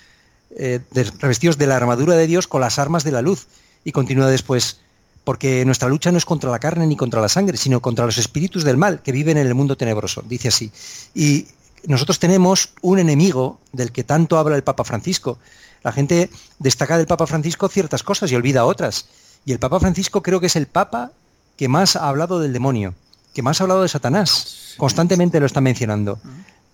eh, 0.56 0.80
revestidos 1.18 1.56
de 1.56 1.66
la 1.66 1.76
armadura 1.76 2.14
de 2.14 2.26
Dios 2.26 2.46
con 2.46 2.60
las 2.60 2.78
armas 2.78 3.04
de 3.04 3.12
la 3.12 3.22
luz. 3.22 3.46
Y 3.84 3.92
continúa 3.92 4.26
después, 4.26 4.80
porque 5.24 5.64
nuestra 5.64 5.88
lucha 5.88 6.12
no 6.12 6.18
es 6.18 6.26
contra 6.26 6.50
la 6.50 6.58
carne 6.58 6.86
ni 6.86 6.96
contra 6.96 7.22
la 7.22 7.30
sangre, 7.30 7.56
sino 7.56 7.80
contra 7.80 8.04
los 8.04 8.18
espíritus 8.18 8.64
del 8.64 8.76
mal 8.76 9.00
que 9.02 9.12
viven 9.12 9.38
en 9.38 9.46
el 9.46 9.54
mundo 9.54 9.76
tenebroso, 9.76 10.22
dice 10.28 10.48
así. 10.48 10.70
Y 11.14 11.46
nosotros 11.86 12.18
tenemos 12.18 12.70
un 12.82 12.98
enemigo 12.98 13.58
del 13.72 13.92
que 13.92 14.04
tanto 14.04 14.38
habla 14.38 14.56
el 14.56 14.62
Papa 14.62 14.84
Francisco. 14.84 15.38
La 15.82 15.92
gente 15.92 16.30
destaca 16.58 16.98
del 16.98 17.06
Papa 17.06 17.26
Francisco 17.26 17.68
ciertas 17.68 18.02
cosas 18.02 18.30
y 18.30 18.36
olvida 18.36 18.64
otras. 18.64 19.06
Y 19.44 19.52
el 19.52 19.58
Papa 19.58 19.80
Francisco 19.80 20.22
creo 20.22 20.40
que 20.40 20.46
es 20.46 20.56
el 20.56 20.66
Papa 20.66 21.12
que 21.56 21.68
más 21.68 21.96
ha 21.96 22.08
hablado 22.08 22.40
del 22.40 22.52
demonio, 22.52 22.94
que 23.34 23.42
más 23.42 23.60
ha 23.60 23.64
hablado 23.64 23.82
de 23.82 23.88
Satanás. 23.88 24.74
Constantemente 24.76 25.40
lo 25.40 25.46
está 25.46 25.60
mencionando. 25.60 26.18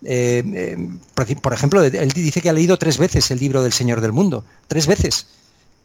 Eh, 0.04 0.42
eh, 0.54 1.36
por 1.40 1.52
ejemplo, 1.52 1.82
él 1.82 2.12
dice 2.12 2.40
que 2.40 2.50
ha 2.50 2.52
leído 2.52 2.76
tres 2.78 2.98
veces 2.98 3.30
el 3.30 3.38
libro 3.38 3.62
del 3.62 3.72
Señor 3.72 4.00
del 4.00 4.12
Mundo. 4.12 4.44
Tres 4.68 4.86
veces 4.86 5.26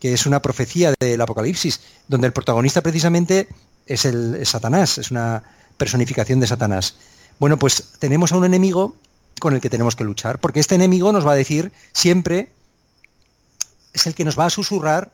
que 0.01 0.13
es 0.13 0.25
una 0.25 0.41
profecía 0.41 0.93
del 0.99 1.21
Apocalipsis, 1.21 1.79
donde 2.07 2.25
el 2.25 2.33
protagonista 2.33 2.81
precisamente 2.81 3.47
es 3.85 4.03
el 4.05 4.43
Satanás, 4.47 4.97
es 4.97 5.11
una 5.11 5.43
personificación 5.77 6.39
de 6.39 6.47
Satanás. 6.47 6.95
Bueno, 7.39 7.57
pues 7.57 7.93
tenemos 7.99 8.31
a 8.31 8.37
un 8.37 8.45
enemigo 8.45 8.95
con 9.41 9.53
el 9.53 9.59
que 9.59 9.69
tenemos 9.69 9.97
que 9.97 10.05
luchar, 10.05 10.39
porque 10.39 10.61
este 10.61 10.75
enemigo 10.75 11.11
nos 11.11 11.27
va 11.27 11.33
a 11.33 11.35
decir 11.35 11.73
siempre, 11.91 12.53
es 13.91 14.07
el 14.07 14.15
que 14.15 14.23
nos 14.23 14.39
va 14.39 14.45
a 14.45 14.49
susurrar 14.49 15.11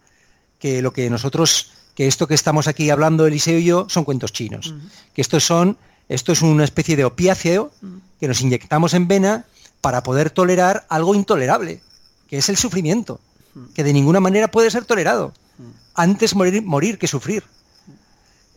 que 0.60 0.84
lo 0.84 0.93
que 0.93 1.10
nosotros, 1.10 1.72
que 1.96 2.05
esto 2.05 2.27
que 2.27 2.36
estamos 2.36 2.67
aquí 2.67 2.91
hablando 2.91 3.25
Eliseo 3.25 3.57
y 3.57 3.63
yo, 3.63 3.88
son 3.89 4.03
cuentos 4.03 4.31
chinos, 4.34 4.75
que 5.15 5.22
estos 5.22 5.43
son, 5.43 5.77
esto 6.10 6.31
es 6.31 6.43
una 6.43 6.63
especie 6.63 6.96
de 6.96 7.05
opiáceo 7.05 7.72
que 8.19 8.27
nos 8.27 8.41
inyectamos 8.41 8.93
en 8.93 9.07
vena 9.07 9.46
para 9.81 10.03
poder 10.03 10.29
tolerar 10.29 10.86
algo 10.89 11.15
intolerable, 11.15 11.81
que 12.29 12.38
es 12.38 12.50
el 12.50 12.57
sufrimiento 12.57 13.19
que 13.74 13.84
de 13.84 13.93
ninguna 13.93 14.19
manera 14.19 14.50
puede 14.50 14.72
ser 14.72 14.86
tolerado. 14.86 15.34
Antes 15.96 16.36
morir, 16.36 16.62
morir 16.63 16.98
que 16.98 17.07
sufrir. 17.07 17.43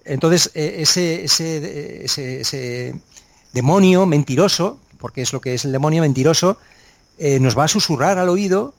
Entonces, 0.04 0.50
e, 0.54 0.82
ese, 0.82 1.24
ese, 1.24 2.94
demonio 3.52 4.06
mentiroso, 4.06 4.80
porque 5.00 5.22
es 5.22 5.32
lo 5.32 5.40
que 5.40 5.54
es 5.54 5.64
el 5.64 5.72
demonio 5.72 6.02
mentiroso, 6.02 6.58
eh, 7.18 7.40
nos 7.40 7.58
va 7.58 7.64
a 7.64 7.68
susurrar 7.68 8.18
al 8.18 8.28
oído 8.28 8.74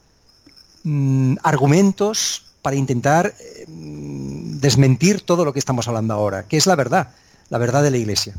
mm, 0.84 1.36
argumentos 1.42 2.44
para 2.62 2.76
intentar 2.76 3.34
eh, 3.38 3.64
desmentir 3.68 5.20
todo 5.20 5.44
lo 5.44 5.52
que 5.52 5.58
estamos 5.58 5.88
hablando 5.88 6.14
ahora, 6.14 6.44
que 6.44 6.56
es 6.56 6.66
la 6.66 6.76
verdad, 6.76 7.10
la 7.50 7.58
verdad 7.58 7.82
de 7.82 7.90
la 7.90 7.98
Iglesia. 7.98 8.34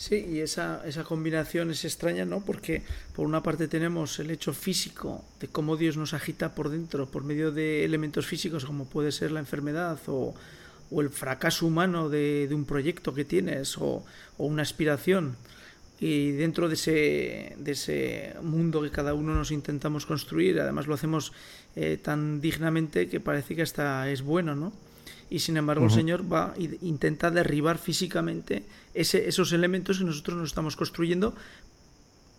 Sí, 0.00 0.26
y 0.30 0.40
esa, 0.40 0.80
esa 0.86 1.04
combinación 1.04 1.70
es 1.70 1.84
extraña, 1.84 2.24
¿no? 2.24 2.40
Porque 2.40 2.82
por 3.14 3.26
una 3.26 3.42
parte 3.42 3.68
tenemos 3.68 4.18
el 4.18 4.30
hecho 4.30 4.54
físico 4.54 5.22
de 5.38 5.48
cómo 5.48 5.76
Dios 5.76 5.98
nos 5.98 6.14
agita 6.14 6.54
por 6.54 6.70
dentro 6.70 7.10
por 7.10 7.22
medio 7.22 7.52
de 7.52 7.84
elementos 7.84 8.26
físicos 8.26 8.64
como 8.64 8.86
puede 8.86 9.12
ser 9.12 9.30
la 9.30 9.40
enfermedad 9.40 9.98
o, 10.06 10.34
o 10.90 11.00
el 11.02 11.10
fracaso 11.10 11.66
humano 11.66 12.08
de, 12.08 12.48
de, 12.48 12.54
un 12.54 12.64
proyecto 12.64 13.12
que 13.12 13.26
tienes 13.26 13.76
o, 13.76 14.02
o, 14.38 14.46
una 14.46 14.62
aspiración. 14.62 15.36
Y 16.00 16.32
dentro 16.32 16.68
de 16.68 16.74
ese, 16.74 17.54
de 17.58 17.72
ese 17.72 18.34
mundo 18.42 18.80
que 18.80 18.90
cada 18.90 19.12
uno 19.12 19.34
nos 19.34 19.50
intentamos 19.50 20.06
construir, 20.06 20.58
además 20.58 20.86
lo 20.86 20.94
hacemos 20.94 21.32
eh, 21.76 21.98
tan 22.02 22.40
dignamente 22.40 23.08
que 23.08 23.20
parece 23.20 23.54
que 23.54 23.62
hasta 23.62 24.10
es 24.10 24.22
bueno, 24.22 24.56
¿no? 24.56 24.72
y 25.30 25.38
sin 25.38 25.56
embargo 25.56 25.84
el 25.84 25.92
Señor 25.92 26.26
va 26.26 26.52
e 26.58 26.78
intenta 26.82 27.30
derribar 27.30 27.78
físicamente 27.78 28.64
ese, 28.94 29.28
esos 29.28 29.52
elementos 29.52 29.98
que 29.98 30.04
nosotros 30.04 30.36
nos 30.36 30.48
estamos 30.48 30.74
construyendo 30.74 31.34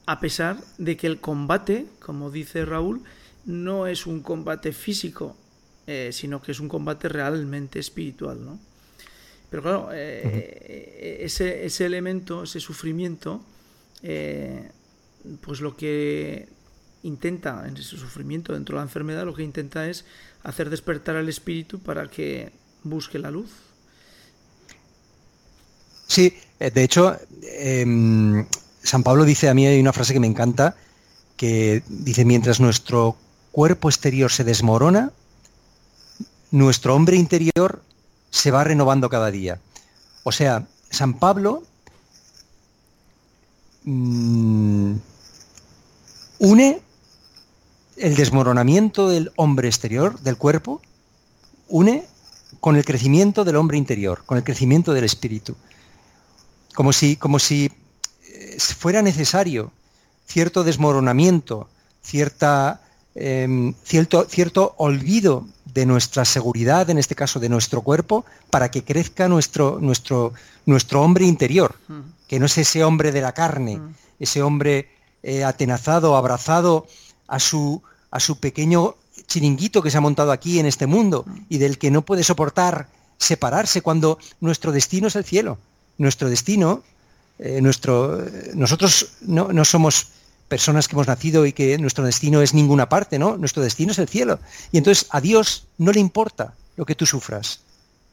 a 0.06 0.20
pesar 0.20 0.58
de 0.78 0.98
que 0.98 1.08
el 1.08 1.20
combate, 1.20 1.86
como 2.00 2.32
dice 2.32 2.66
Raúl, 2.66 3.02
no 3.46 3.88
es 3.88 4.06
un 4.06 4.22
combate 4.22 4.74
físico, 4.74 5.38
eh, 5.88 6.10
sino 6.12 6.42
que 6.42 6.52
es 6.52 6.60
un 6.60 6.68
combate 6.68 7.08
realmente 7.08 7.80
espiritual, 7.80 8.44
¿no? 8.44 8.60
Pero 9.52 9.64
claro, 9.64 9.90
eh, 9.92 11.20
ese, 11.20 11.66
ese, 11.66 11.86
elemento, 11.86 12.44
ese 12.44 12.62
sufrimiento, 12.62 13.42
eh, 14.02 14.72
pues 15.42 15.60
lo 15.60 15.76
que 15.76 16.48
intenta, 17.04 17.68
en 17.68 17.76
ese 17.76 17.98
sufrimiento 17.98 18.54
dentro 18.54 18.76
de 18.76 18.80
la 18.80 18.84
enfermedad, 18.84 19.26
lo 19.26 19.34
que 19.34 19.44
intenta 19.44 19.90
es 19.90 20.06
hacer 20.44 20.70
despertar 20.70 21.18
al 21.18 21.28
espíritu 21.28 21.80
para 21.80 22.10
que 22.10 22.54
busque 22.84 23.20
la 23.20 23.30
luz. 23.30 23.50
Sí, 26.08 26.34
eh, 26.58 26.72
de 26.72 26.84
hecho, 26.84 27.18
em, 27.44 28.48
San 28.82 29.04
Pablo 29.04 29.26
dice, 29.26 29.50
a 29.50 29.54
mí 29.54 29.68
hay 29.68 29.82
una 29.82 29.92
frase 29.92 30.14
que 30.14 30.22
me 30.22 30.28
encanta, 30.28 30.78
que 31.36 31.84
dice, 31.90 32.24
mientras 32.24 32.62
nuestro 32.62 33.18
cuerpo 33.52 33.90
exterior 33.90 34.32
se 34.32 34.46
desmorona, 34.46 35.12
nuestro 36.52 36.96
hombre 36.96 37.18
interior 37.18 37.82
se 38.32 38.50
va 38.50 38.64
renovando 38.64 39.10
cada 39.10 39.30
día. 39.30 39.60
O 40.24 40.32
sea, 40.32 40.66
San 40.90 41.14
Pablo 41.14 41.64
mm, 43.84 44.96
une 46.40 46.82
el 47.98 48.16
desmoronamiento 48.16 49.10
del 49.10 49.32
hombre 49.36 49.68
exterior, 49.68 50.20
del 50.22 50.38
cuerpo, 50.38 50.82
une 51.68 52.06
con 52.60 52.76
el 52.76 52.86
crecimiento 52.86 53.44
del 53.44 53.56
hombre 53.56 53.78
interior, 53.78 54.24
con 54.26 54.38
el 54.38 54.44
crecimiento 54.44 54.94
del 54.94 55.04
espíritu. 55.04 55.56
Como 56.74 56.94
si, 56.94 57.16
como 57.16 57.38
si 57.38 57.72
eh, 58.28 58.58
fuera 58.60 59.02
necesario 59.02 59.72
cierto 60.26 60.64
desmoronamiento, 60.64 61.70
cierta, 62.02 62.82
em, 63.16 63.74
cierto, 63.84 64.26
cierto 64.30 64.74
olvido 64.78 65.46
de 65.74 65.86
nuestra 65.86 66.26
seguridad, 66.26 66.90
en 66.90 66.98
este 66.98 67.16
caso 67.16 67.40
de 67.40 67.50
nuestro 67.50 67.82
cuerpo, 67.82 68.26
para 68.50 68.70
que 68.72 68.84
crezca 68.84 69.28
nuestro, 69.28 69.80
nuestro, 69.80 70.34
nuestro 70.66 71.02
hombre 71.02 71.26
interior, 71.26 71.76
mm. 71.88 72.00
que 72.28 72.40
no 72.40 72.46
es 72.46 72.58
ese 72.58 72.84
hombre 72.84 73.12
de 73.12 73.22
la 73.22 73.34
carne, 73.34 73.78
mm. 73.78 73.94
ese 74.20 74.42
hombre 74.42 74.90
eh, 75.24 75.44
atenazado, 75.44 76.16
abrazado 76.18 76.88
a 77.28 77.40
su, 77.40 77.82
a 78.10 78.20
su 78.20 78.40
pequeño 78.40 78.96
chiringuito 79.28 79.82
que 79.82 79.92
se 79.92 79.98
ha 79.98 80.02
montado 80.02 80.32
aquí 80.32 80.60
en 80.60 80.66
este 80.66 80.88
mundo 80.88 81.26
y 81.48 81.58
del 81.58 81.78
que 81.78 81.92
no 81.92 82.02
puede 82.02 82.24
soportar 82.24 82.88
separarse 83.18 83.82
cuando 83.82 84.18
nuestro 84.40 84.72
destino 84.72 85.08
es 85.08 85.16
el 85.16 85.24
cielo. 85.24 85.58
Nuestro 85.98 86.30
destino, 86.30 86.84
eh, 87.40 87.62
nuestro, 87.62 88.20
nosotros 88.56 89.14
no, 89.22 89.50
no, 89.54 89.64
somos 89.64 90.08
personas 90.52 90.90
que 90.90 90.96
hemos 90.96 91.08
nacido 91.08 91.46
y 91.46 91.54
que 91.54 91.78
nuestro 91.78 92.04
destino 92.04 92.42
es 92.42 92.54
ninguna 92.54 92.90
parte, 92.90 93.18
¿no? 93.18 93.38
Nuestro 93.38 93.64
destino 93.64 93.94
es 93.94 94.00
el 94.00 94.10
cielo. 94.10 94.38
Y 94.74 94.80
entonces 94.80 95.08
a 95.10 95.22
Dios 95.22 95.68
no 95.78 95.94
le 95.94 96.02
importa 96.02 96.56
lo 96.76 96.86
que 96.86 96.94
tú 96.94 97.06
sufras, 97.06 97.62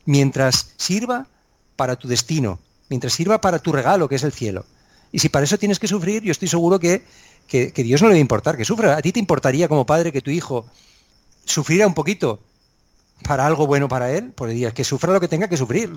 mientras 0.05 0.71
sirva 0.77 1.27
para 1.75 1.97
tu 1.97 2.07
destino, 2.07 2.61
mientras 2.91 3.15
sirva 3.15 3.41
para 3.41 3.59
tu 3.59 3.73
regalo, 3.73 4.09
que 4.09 4.15
es 4.15 4.23
el 4.23 4.31
cielo. 4.31 4.67
Y 5.11 5.19
si 5.19 5.29
para 5.29 5.47
eso 5.47 5.59
tienes 5.59 5.81
que 5.81 5.89
sufrir, 5.89 6.23
yo 6.23 6.31
estoy 6.31 6.47
seguro 6.47 6.79
que, 6.79 7.03
que, 7.49 7.73
que 7.73 7.83
Dios 7.83 8.03
no 8.03 8.07
le 8.07 8.15
va 8.15 8.19
a 8.19 8.21
importar 8.21 8.57
que 8.57 8.65
sufra. 8.65 8.97
A 8.97 9.03
ti 9.03 9.11
te 9.11 9.19
importaría 9.19 9.67
como 9.67 9.85
padre 9.85 10.13
que 10.13 10.23
tu 10.23 10.31
hijo 10.31 10.65
sufrirá 11.45 11.89
un 11.89 11.95
poquito 11.95 12.39
para 13.25 13.49
algo 13.49 13.67
bueno 13.67 13.89
para 13.89 14.13
él, 14.13 14.31
pues 14.37 14.53
diría 14.53 14.71
que 14.71 14.85
sufra 14.85 15.13
lo 15.13 15.19
que 15.19 15.27
tenga 15.27 15.49
que 15.49 15.57
sufrir. 15.57 15.93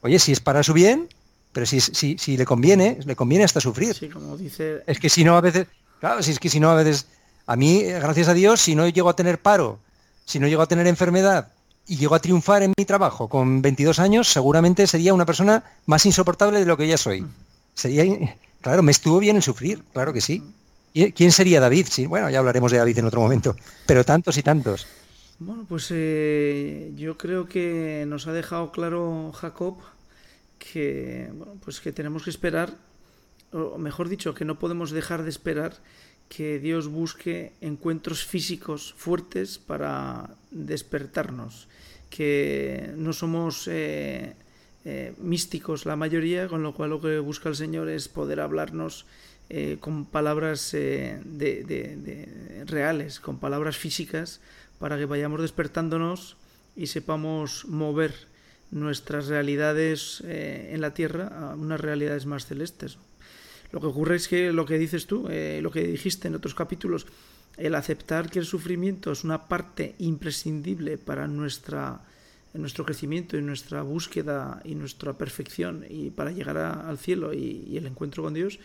Oye, 0.00 0.18
si 0.18 0.32
es 0.32 0.40
para 0.40 0.62
su 0.62 0.72
bien, 0.72 1.10
pero 1.58 1.66
si, 1.66 1.80
si, 1.80 2.16
si 2.16 2.36
le 2.36 2.44
conviene, 2.44 3.00
le 3.04 3.16
conviene 3.16 3.42
hasta 3.42 3.60
sufrir. 3.60 3.92
Sí, 3.92 4.08
como 4.08 4.36
dice... 4.36 4.84
Es 4.86 5.00
que 5.00 5.08
si 5.08 5.24
no 5.24 5.36
a 5.36 5.40
veces, 5.40 5.66
claro, 5.98 6.22
si 6.22 6.30
es 6.30 6.38
que 6.38 6.48
si 6.48 6.60
no 6.60 6.70
a 6.70 6.76
veces, 6.76 7.08
a 7.48 7.56
mí, 7.56 7.82
gracias 7.82 8.28
a 8.28 8.34
Dios, 8.34 8.60
si 8.60 8.76
no 8.76 8.86
llego 8.86 9.08
a 9.08 9.16
tener 9.16 9.40
paro, 9.40 9.80
si 10.24 10.38
no 10.38 10.46
llego 10.46 10.62
a 10.62 10.68
tener 10.68 10.86
enfermedad 10.86 11.48
y 11.88 11.96
llego 11.96 12.14
a 12.14 12.20
triunfar 12.20 12.62
en 12.62 12.74
mi 12.78 12.84
trabajo 12.84 13.26
con 13.26 13.60
22 13.60 13.98
años, 13.98 14.28
seguramente 14.28 14.86
sería 14.86 15.12
una 15.12 15.26
persona 15.26 15.64
más 15.86 16.06
insoportable 16.06 16.60
de 16.60 16.64
lo 16.64 16.76
que 16.76 16.86
ya 16.86 16.96
soy. 16.96 17.26
Sería, 17.74 18.04
Claro, 18.60 18.84
me 18.84 18.92
estuvo 18.92 19.18
bien 19.18 19.34
el 19.34 19.42
sufrir, 19.42 19.82
claro 19.92 20.12
que 20.12 20.20
sí. 20.20 20.44
¿Quién 20.94 21.32
sería 21.32 21.58
David? 21.58 21.88
Sí, 21.90 22.06
bueno, 22.06 22.30
ya 22.30 22.38
hablaremos 22.38 22.70
de 22.70 22.78
David 22.78 23.00
en 23.00 23.06
otro 23.06 23.20
momento, 23.20 23.56
pero 23.84 24.04
tantos 24.04 24.38
y 24.38 24.44
tantos. 24.44 24.86
Bueno, 25.40 25.66
pues 25.68 25.88
eh, 25.90 26.92
yo 26.94 27.18
creo 27.18 27.48
que 27.48 28.04
nos 28.06 28.28
ha 28.28 28.32
dejado 28.32 28.70
claro 28.70 29.32
Jacob 29.32 29.78
que, 30.58 31.30
bueno, 31.32 31.56
pues 31.62 31.80
que 31.80 31.92
tenemos 31.92 32.24
que 32.24 32.30
esperar, 32.30 32.74
o 33.52 33.78
mejor 33.78 34.08
dicho, 34.08 34.34
que 34.34 34.44
no 34.44 34.58
podemos 34.58 34.90
dejar 34.90 35.22
de 35.22 35.30
esperar 35.30 35.74
que 36.28 36.58
Dios 36.58 36.88
busque 36.88 37.52
encuentros 37.60 38.24
físicos 38.24 38.92
fuertes 38.96 39.58
para 39.58 40.30
despertarnos, 40.50 41.68
que 42.10 42.92
no 42.96 43.12
somos 43.12 43.66
eh, 43.68 44.34
eh, 44.84 45.14
místicos 45.18 45.86
la 45.86 45.96
mayoría, 45.96 46.48
con 46.48 46.62
lo 46.62 46.74
cual 46.74 46.90
lo 46.90 47.00
que 47.00 47.18
busca 47.18 47.48
el 47.48 47.56
Señor 47.56 47.88
es 47.88 48.08
poder 48.08 48.40
hablarnos 48.40 49.06
eh, 49.48 49.78
con 49.80 50.04
palabras 50.04 50.72
de, 50.72 51.20
de, 51.24 52.64
reales, 52.66 53.20
con 53.20 53.38
palabras 53.38 53.76
físicas, 53.76 54.40
para 54.78 54.98
que 54.98 55.06
vayamos 55.06 55.40
despertándonos 55.40 56.36
y 56.76 56.86
sepamos 56.88 57.64
mover 57.66 58.28
nuestras 58.70 59.28
realidades 59.28 60.22
en 60.26 60.80
la 60.80 60.92
tierra 60.94 61.28
a 61.28 61.54
unas 61.54 61.80
realidades 61.80 62.26
más 62.26 62.46
celestes. 62.46 62.98
Lo 63.70 63.80
que 63.80 63.86
ocurre 63.86 64.16
es 64.16 64.28
que 64.28 64.52
lo 64.52 64.64
que 64.64 64.78
dices 64.78 65.06
tú, 65.06 65.28
eh, 65.28 65.60
lo 65.62 65.70
que 65.70 65.86
dijiste 65.86 66.28
en 66.28 66.34
otros 66.34 66.54
capítulos, 66.54 67.06
el 67.56 67.74
aceptar 67.74 68.30
que 68.30 68.38
el 68.38 68.46
sufrimiento 68.46 69.12
es 69.12 69.24
una 69.24 69.48
parte 69.48 69.94
imprescindible 69.98 70.96
para 70.96 71.26
nuestra, 71.26 72.00
nuestro 72.54 72.84
crecimiento 72.84 73.36
y 73.36 73.42
nuestra 73.42 73.82
búsqueda 73.82 74.62
y 74.64 74.74
nuestra 74.74 75.12
perfección 75.18 75.84
y 75.88 76.10
para 76.10 76.30
llegar 76.30 76.56
al 76.56 76.98
cielo 76.98 77.34
y, 77.34 77.76
el 77.76 77.86
encuentro 77.86 78.22
con 78.22 78.34
Dios, 78.34 78.58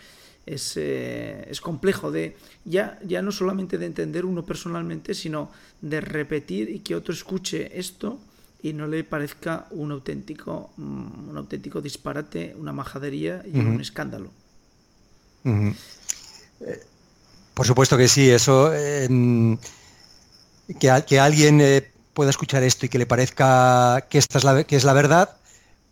es, 0.46 0.78
eh, 0.78 1.48
es, 1.50 1.60
complejo 1.60 2.12
de 2.12 2.36
ya, 2.66 3.00
ya 3.04 3.22
no 3.22 3.32
solamente 3.32 3.78
de 3.78 3.86
entender 3.86 4.26
uno 4.26 4.46
personalmente, 4.46 5.14
sino 5.14 5.52
de 5.82 6.02
repetir 6.02 6.70
y 6.70 6.80
que 6.80 6.96
otro 6.96 7.14
escuche 7.14 7.80
esto 7.80 8.20
y 8.64 8.72
no 8.74 8.88
le 8.88 9.04
parezca 9.04 9.68
un 9.72 9.92
auténtico, 9.92 10.72
mm, 10.78 11.30
un 11.30 11.38
auténtico 11.38 11.82
disparate, 11.82 12.56
una 12.58 12.72
majadería 12.72 13.44
y 13.46 13.60
un 13.60 13.82
escándalo. 13.82 14.32
Por 17.54 17.68
supuesto 17.68 17.98
que 17.98 18.08
sí, 18.08 18.30
eso 18.30 18.74
em, 18.74 19.58
que, 20.80 21.04
que, 21.06 21.20
alguien 21.20 21.60
eh, 21.60 21.92
pueda 22.14 22.30
escuchar 22.30 22.64
esto 22.64 22.86
y 22.86 22.90
que 22.90 22.98
le 22.98 23.06
parezca 23.06 24.08
que 24.10 24.18
esta 24.18 24.38
es 24.38 24.46
la, 24.46 24.64
que 24.64 24.78
es 24.78 24.86
la 24.86 24.94
verdad, 24.94 25.36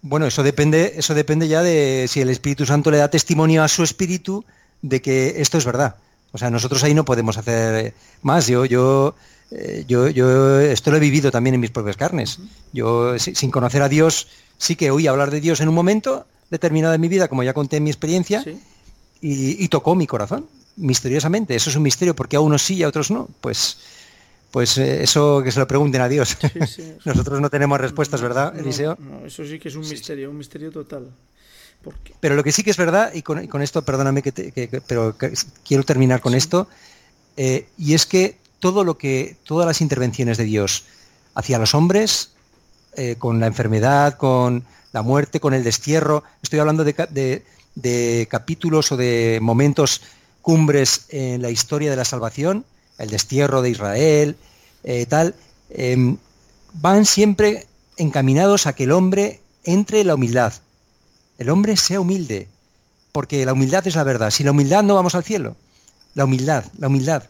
bueno, 0.01 0.25
eso 0.25 0.41
depende, 0.41 0.93
eso 0.95 1.13
depende 1.13 1.49
ya 1.49 1.61
de 1.61 2.07
si 2.07 2.21
el 2.21 2.29
Espíritu 2.29 2.65
Santo 2.65 2.89
le 2.89 2.97
da 2.97 3.09
testimonio 3.09 3.63
a 3.63 3.67
su 3.67 3.83
espíritu 3.83 4.45
de 4.81 5.01
que 5.01 5.41
esto 5.41 5.57
es 5.57 5.65
verdad. 5.65 5.97
O 6.31 6.37
sea, 6.37 6.49
nosotros 6.49 6.83
ahí 6.83 6.93
no 6.93 7.05
podemos 7.05 7.37
hacer 7.37 7.93
más. 8.21 8.47
Yo, 8.47 8.65
yo, 8.65 9.15
eh, 9.51 9.83
yo, 9.87 10.07
yo 10.09 10.59
esto 10.61 10.91
lo 10.91 10.97
he 10.97 10.99
vivido 11.01 11.29
también 11.29 11.55
en 11.55 11.61
mis 11.61 11.71
propias 11.71 11.97
carnes. 11.97 12.39
Yo, 12.71 13.19
sin 13.19 13.51
conocer 13.51 13.81
a 13.81 13.89
Dios, 13.89 14.27
sí 14.57 14.75
que 14.75 14.91
oí 14.91 15.07
hablar 15.07 15.29
de 15.29 15.41
Dios 15.41 15.59
en 15.59 15.67
un 15.67 15.75
momento 15.75 16.25
determinado 16.49 16.93
de 16.93 16.97
mi 16.97 17.09
vida, 17.09 17.27
como 17.27 17.43
ya 17.43 17.53
conté 17.53 17.77
en 17.77 17.83
mi 17.83 17.89
experiencia, 17.89 18.43
y, 19.21 19.67
tocó 19.67 19.95
mi 19.95 20.07
corazón, 20.07 20.47
misteriosamente. 20.77 21.55
Eso 21.55 21.69
es 21.69 21.75
un 21.75 21.83
misterio, 21.83 22.15
porque 22.15 22.37
a 22.37 22.39
unos 22.39 22.61
sí 22.61 22.75
y 22.75 22.83
a 22.83 22.87
otros 22.87 23.11
no. 23.11 23.27
Pues, 23.41 23.77
pues 24.51 24.77
eh, 24.77 25.03
eso 25.03 25.41
que 25.43 25.51
se 25.51 25.59
lo 25.59 25.67
pregunten 25.67 26.01
a 26.01 26.09
Dios. 26.09 26.37
Nosotros 27.05 27.41
no 27.41 27.49
tenemos 27.49 27.79
respuestas, 27.79 28.21
¿verdad, 28.21 28.57
Eliseo? 28.57 28.97
No, 28.99 29.25
eso 29.25 29.45
sí 29.45 29.59
que 29.59 29.67
es 29.69 29.75
un 29.75 29.87
misterio, 29.87 30.29
un 30.29 30.37
misterio 30.37 30.71
total. 30.71 31.11
Pero 32.19 32.35
lo 32.35 32.43
que 32.43 32.51
sí 32.51 32.63
que 32.63 32.71
es 32.71 32.77
verdad, 32.77 33.11
y 33.13 33.21
con, 33.21 33.61
esto, 33.61 33.81
perdóname, 33.83 34.21
que, 34.21 34.81
pero 34.87 35.15
quiero 35.65 35.83
terminar 35.83 36.21
con 36.21 36.35
esto, 36.35 36.67
eh, 37.37 37.67
y 37.77 37.95
es 37.95 38.05
que 38.05 38.37
todo 38.61 38.85
lo 38.85 38.97
que, 38.97 39.35
todas 39.43 39.67
las 39.67 39.81
intervenciones 39.81 40.37
de 40.37 40.45
Dios 40.45 40.85
hacia 41.35 41.59
los 41.59 41.75
hombres, 41.75 42.31
eh, 42.95 43.15
con 43.17 43.41
la 43.41 43.47
enfermedad, 43.47 44.17
con 44.17 44.63
la 44.93 45.01
muerte, 45.01 45.41
con 45.41 45.53
el 45.53 45.63
destierro, 45.63 46.23
estoy 46.41 46.59
hablando 46.59 46.85
de, 46.85 48.27
capítulos 48.29 48.91
o 48.91 48.97
de 48.97 49.39
momentos 49.41 50.01
cumbres 50.41 51.05
en 51.09 51.41
la 51.41 51.49
historia 51.49 51.89
de 51.89 51.95
la 51.97 52.05
salvación, 52.05 52.63
el 52.97 53.09
destierro 53.09 53.61
de 53.61 53.71
Israel, 53.71 54.37
eh, 54.83 55.05
tal, 55.07 55.35
em, 55.69 56.17
van 56.73 57.05
siempre 57.05 57.67
encaminados 57.97 58.67
a 58.67 58.73
que 58.73 58.83
el 58.83 58.91
hombre 58.91 59.41
entre 59.63 60.01
en 60.01 60.07
la 60.07 60.15
humildad. 60.15 60.53
El 61.37 61.49
hombre 61.49 61.77
sea 61.77 61.99
humilde, 61.99 62.47
porque 63.11 63.45
la 63.45 63.53
humildad 63.53 63.87
es 63.87 63.95
la 63.95 64.03
verdad. 64.03 64.29
Si 64.29 64.43
la 64.43 64.51
humildad 64.51 64.83
no 64.83 64.95
vamos 64.95 65.15
al 65.15 65.23
cielo. 65.23 65.55
La 66.13 66.25
humildad, 66.25 66.65
la 66.77 66.87
humildad. 66.87 67.23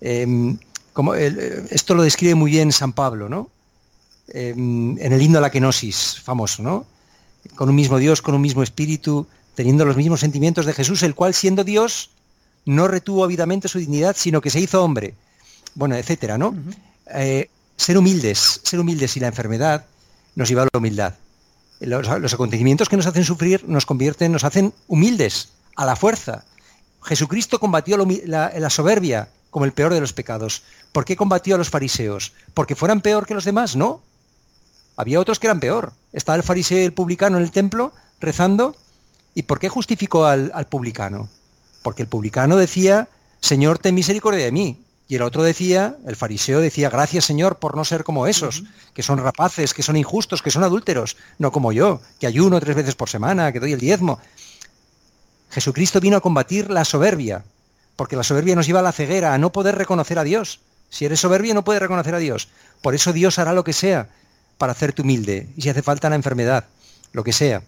Em, 0.00 0.58
como 0.98 1.14
esto 1.14 1.94
lo 1.94 2.02
describe 2.02 2.34
muy 2.34 2.50
bien 2.50 2.72
San 2.72 2.92
Pablo, 2.92 3.28
¿no? 3.28 3.50
Em, 4.26 4.98
en 4.98 5.12
el 5.12 5.22
himno 5.22 5.38
a 5.38 5.40
la 5.40 5.48
kenosis, 5.48 6.20
famoso, 6.24 6.60
¿no? 6.60 6.86
Con 7.54 7.68
un 7.68 7.76
mismo 7.76 7.98
Dios, 7.98 8.20
con 8.20 8.34
un 8.34 8.40
mismo 8.40 8.64
espíritu, 8.64 9.28
teniendo 9.54 9.84
los 9.84 9.96
mismos 9.96 10.18
sentimientos 10.18 10.66
de 10.66 10.72
Jesús, 10.72 11.04
el 11.04 11.14
cual 11.14 11.34
siendo 11.34 11.62
Dios 11.62 12.10
no 12.64 12.88
retuvo 12.88 13.22
ávidamente 13.22 13.68
su 13.68 13.78
dignidad, 13.78 14.16
sino 14.18 14.40
que 14.40 14.50
se 14.50 14.58
hizo 14.58 14.82
hombre. 14.82 15.14
Bueno, 15.76 15.94
etcétera, 15.94 16.36
¿no? 16.36 16.52
Eh, 17.14 17.48
ser 17.76 17.96
humildes, 17.96 18.60
ser 18.64 18.80
humildes 18.80 19.16
y 19.16 19.20
la 19.20 19.28
enfermedad 19.28 19.86
nos 20.34 20.48
lleva 20.48 20.62
a 20.62 20.68
la 20.72 20.78
humildad. 20.80 21.14
Los, 21.78 22.34
acontecimientos 22.34 22.88
que 22.88 22.96
nos 22.96 23.06
hacen 23.06 23.22
sufrir 23.22 23.64
nos 23.68 23.86
convierten, 23.86 24.32
nos 24.32 24.42
hacen 24.42 24.74
humildes, 24.88 25.50
a 25.76 25.86
la 25.86 25.94
fuerza. 25.94 26.44
Jesucristo 27.04 27.60
combatió 27.60 27.96
la, 28.26 28.52
la 28.58 28.68
soberbia 28.68 29.28
como 29.50 29.64
el 29.64 29.72
peor 29.72 29.94
de 29.94 30.00
los 30.00 30.12
pecados. 30.12 30.62
¿Por 30.92 31.04
qué 31.04 31.16
combatió 31.16 31.54
a 31.54 31.58
los 31.58 31.70
fariseos? 31.70 32.32
¿Porque 32.54 32.74
fueran 32.76 33.00
peor 33.00 33.26
que 33.26 33.34
los 33.34 33.44
demás? 33.44 33.76
No. 33.76 34.02
Había 34.96 35.20
otros 35.20 35.38
que 35.38 35.46
eran 35.46 35.60
peor. 35.60 35.92
Estaba 36.12 36.36
el 36.36 36.42
fariseo 36.42 36.78
y 36.78 36.84
el 36.84 36.92
publicano 36.92 37.36
en 37.36 37.44
el 37.44 37.50
templo 37.50 37.92
rezando 38.20 38.74
¿Y 39.38 39.44
por 39.44 39.60
qué 39.60 39.68
justificó 39.68 40.26
al, 40.26 40.66
publicano? 40.68 41.28
Porque 41.84 42.02
el 42.02 42.08
publicano 42.08 42.56
decía, 42.56 43.08
Señor, 43.40 43.78
ten 43.78 43.94
misericordia 43.94 44.44
de 44.44 44.50
mí. 44.50 44.82
Y 45.06 45.14
el 45.14 45.22
otro 45.22 45.44
decía, 45.44 45.96
el 46.08 46.16
fariseo 46.16 46.60
decía, 46.60 46.90
gracias 46.90 47.26
Señor 47.26 47.60
por 47.60 47.76
no 47.76 47.84
ser 47.84 48.02
como 48.02 48.26
esos, 48.26 48.64
que 48.94 49.04
son 49.04 49.18
rapaces, 49.18 49.74
que 49.74 49.84
son 49.84 49.96
injustos, 49.96 50.42
que 50.42 50.50
son 50.50 50.64
adúlteros, 50.64 51.16
no 51.38 51.52
como 51.52 51.70
yo, 51.70 52.00
que 52.18 52.26
ayuno 52.26 52.58
tres 52.58 52.74
veces 52.74 52.96
por 52.96 53.08
semana, 53.08 53.52
que 53.52 53.60
doy 53.60 53.72
el 53.72 53.78
diezmo. 53.78 54.18
Jesucristo 55.50 56.00
vino 56.00 56.16
a 56.16 56.20
combatir 56.20 56.68
la 56.68 56.84
soberbia, 56.84 57.44
porque 57.98 58.14
la 58.14 58.22
soberbia 58.22 58.54
nos 58.54 58.68
lleva 58.68 58.78
a 58.78 58.84
la 58.84 58.92
ceguera, 58.92 59.34
a 59.34 59.38
no 59.38 59.50
poder 59.50 59.74
reconocer 59.74 60.20
a 60.20 60.24
Dios. 60.24 60.60
Si 60.88 61.04
eres 61.04 61.18
soberbio 61.18 61.52
no 61.52 61.64
puedes 61.64 61.82
reconocer 61.82 62.14
a 62.14 62.18
Dios. 62.18 62.48
Por 62.80 62.94
eso 62.94 63.12
Dios 63.12 63.40
hará 63.40 63.52
lo 63.52 63.64
que 63.64 63.72
sea 63.72 64.08
para 64.56 64.70
hacerte 64.70 65.02
humilde, 65.02 65.48
y 65.56 65.62
si 65.62 65.68
hace 65.68 65.82
falta 65.82 66.08
la 66.08 66.14
enfermedad, 66.14 66.66
lo 67.12 67.24
que 67.24 67.32
sea. 67.32 67.64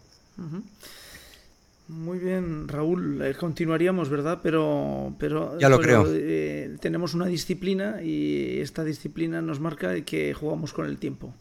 Muy 1.89 2.21
bien, 2.21 2.69
Raúl. 2.69 3.21
Eh, 3.23 3.35
continuaríamos, 3.35 4.09
¿verdad? 4.09 4.39
Pero, 4.41 5.17
pero, 5.19 5.59
ya 5.59 5.69
lo 5.69 5.81
creo. 5.81 6.05
Eh, 6.09 6.77
tenemos 6.81 7.15
una 7.15 7.27
disciplina 7.27 8.01
y 8.01 8.61
esta 8.61 8.85
disciplina 8.85 9.43
nos 9.43 9.59
marca 9.59 10.01
que 10.03 10.33
jugamos 10.33 10.73
con 10.73 10.87
el 10.87 10.99
tiempo 10.99 11.35